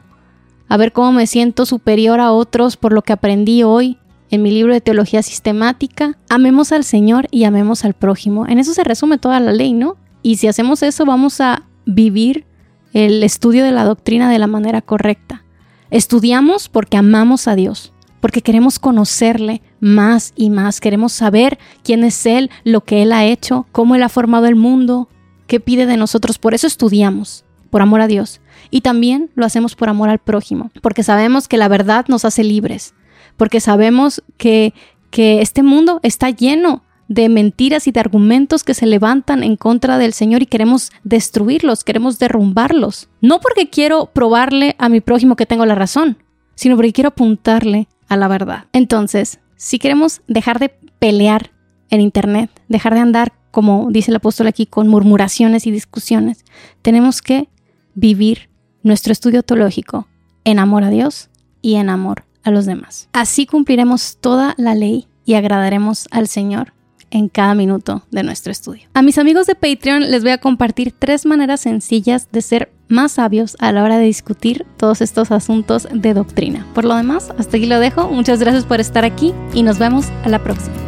a 0.68 0.78
ver 0.78 0.92
cómo 0.92 1.12
me 1.12 1.28
siento 1.28 1.66
superior 1.66 2.20
a 2.20 2.32
otros 2.32 2.78
por 2.78 2.94
lo 2.94 3.04
que 3.04 3.14
aprendí 3.14 3.62
hoy 3.62 4.00
en 4.32 4.42
mi 4.42 4.52
libro 4.52 4.74
de 4.74 4.82
teología 4.82 5.22
sistemática, 5.22 6.18
amemos 6.30 6.72
al 6.72 6.84
Señor 6.84 7.28
y 7.32 7.44
amemos 7.44 7.86
al 7.86 7.94
prójimo. 7.94 8.48
En 8.48 8.58
eso 8.58 8.74
se 8.74 8.84
resume 8.84 9.20
toda 9.20 9.40
la 9.40 9.54
ley, 9.54 9.74
¿no? 9.74 9.98
Y 10.22 10.38
si 10.38 10.48
hacemos 10.48 10.82
eso 10.84 11.06
vamos 11.06 11.40
a 11.40 11.64
vivir 11.86 12.46
el 12.94 13.24
estudio 13.24 13.64
de 13.64 13.72
la 13.72 13.86
doctrina 13.86 14.30
de 14.30 14.40
la 14.40 14.48
manera 14.48 14.82
correcta. 14.82 15.44
Estudiamos 15.92 16.68
porque 16.68 16.98
amamos 16.98 17.48
a 17.48 17.56
Dios, 17.56 17.94
porque 18.20 18.42
queremos 18.42 18.80
conocerle 18.80 19.62
más 19.80 20.34
y 20.36 20.50
más, 20.50 20.82
queremos 20.82 21.14
saber 21.14 21.60
quién 21.84 22.04
es 22.04 22.26
Él, 22.26 22.50
lo 22.64 22.82
que 22.82 23.04
Él 23.04 23.14
ha 23.14 23.26
hecho, 23.26 23.68
cómo 23.72 23.96
Él 23.96 24.02
ha 24.02 24.10
formado 24.10 24.48
el 24.48 24.56
mundo, 24.56 25.08
qué 25.48 25.60
pide 25.60 25.86
de 25.86 25.98
nosotros. 25.98 26.38
Por 26.38 26.54
eso 26.54 26.68
estudiamos, 26.68 27.46
por 27.70 27.82
amor 27.82 28.02
a 28.02 28.08
Dios. 28.08 28.42
Y 28.70 28.82
también 28.82 29.32
lo 29.36 29.46
hacemos 29.46 29.76
por 29.76 29.90
amor 29.90 30.10
al 30.10 30.20
prójimo, 30.20 30.72
porque 30.82 31.04
sabemos 31.04 31.48
que 31.48 31.58
la 31.58 31.68
verdad 31.68 32.06
nos 32.08 32.26
hace 32.26 32.44
libres 32.44 32.94
porque 33.38 33.62
sabemos 33.62 34.24
que, 34.38 34.74
que 35.10 35.42
este 35.42 35.64
mundo 35.64 36.00
está 36.04 36.32
lleno 36.32 36.84
de 37.08 37.30
mentiras 37.30 37.88
y 37.88 37.92
de 37.92 38.02
argumentos 38.02 38.66
que 38.66 38.74
se 38.74 38.86
levantan 38.86 39.44
en 39.44 39.56
contra 39.56 39.98
del 39.98 40.12
Señor 40.12 40.42
y 40.42 40.48
queremos 40.48 40.92
destruirlos, 41.04 41.86
queremos 41.86 42.20
derrumbarlos. 42.20 43.08
No 43.22 43.40
porque 43.40 43.70
quiero 43.70 44.08
probarle 44.08 44.76
a 44.78 44.90
mi 44.90 45.00
prójimo 45.00 45.38
que 45.38 45.46
tengo 45.46 45.66
la 45.66 45.76
razón, 45.76 46.18
sino 46.56 46.76
porque 46.76 46.92
quiero 46.92 47.10
apuntarle 47.10 47.88
a 48.10 48.18
la 48.18 48.28
verdad. 48.28 48.66
Entonces, 48.74 49.40
si 49.56 49.80
queremos 49.80 50.22
dejar 50.28 50.60
de 50.60 50.70
pelear 51.00 51.52
en 51.90 52.02
Internet, 52.02 52.50
dejar 52.68 52.94
de 52.94 53.00
andar, 53.00 53.32
como 53.58 53.88
dice 53.90 54.12
el 54.12 54.18
apóstol 54.18 54.46
aquí, 54.46 54.68
con 54.68 54.88
murmuraciones 54.88 55.66
y 55.66 55.72
discusiones, 55.72 56.46
tenemos 56.84 57.24
que 57.24 57.50
vivir 57.96 58.52
nuestro 58.84 59.12
estudio 59.12 59.42
teológico 59.42 60.08
en 60.44 60.60
amor 60.60 60.84
a 60.84 60.92
Dios 60.92 61.32
y 61.64 61.74
en 61.74 61.90
amor 61.90 62.26
a 62.44 62.52
los 62.52 62.68
demás. 62.68 63.10
Así 63.14 63.48
cumpliremos 63.48 64.18
toda 64.22 64.54
la 64.60 64.76
ley 64.76 65.08
y 65.26 65.34
agradaremos 65.34 66.08
al 66.12 66.28
Señor 66.28 66.74
en 67.10 67.30
cada 67.30 67.56
minuto 67.56 68.04
de 68.12 68.22
nuestro 68.22 68.52
estudio. 68.52 68.84
A 68.94 69.02
mis 69.02 69.18
amigos 69.18 69.48
de 69.48 69.56
Patreon 69.56 70.12
les 70.12 70.22
voy 70.22 70.34
a 70.34 70.38
compartir 70.38 70.92
tres 70.92 71.26
maneras 71.26 71.62
sencillas 71.62 72.32
de 72.32 72.44
ser 72.44 72.72
más 72.90 73.14
sabios 73.14 73.58
a 73.58 73.72
la 73.72 73.84
hora 73.84 73.98
de 73.98 74.06
discutir 74.06 74.68
todos 74.78 75.02
estos 75.02 75.32
asuntos 75.32 75.88
de 75.92 76.14
doctrina. 76.14 76.64
Por 76.76 76.86
lo 76.86 76.96
demás, 76.96 77.34
hasta 77.40 77.58
aquí 77.58 77.66
lo 77.66 77.80
dejo. 77.80 78.08
Muchas 78.10 78.40
gracias 78.40 78.66
por 78.66 78.80
estar 78.80 79.04
aquí 79.04 79.34
y 79.56 79.64
nos 79.64 79.80
vemos 79.80 80.10
a 80.24 80.30
la 80.30 80.44
próxima. 80.44 80.87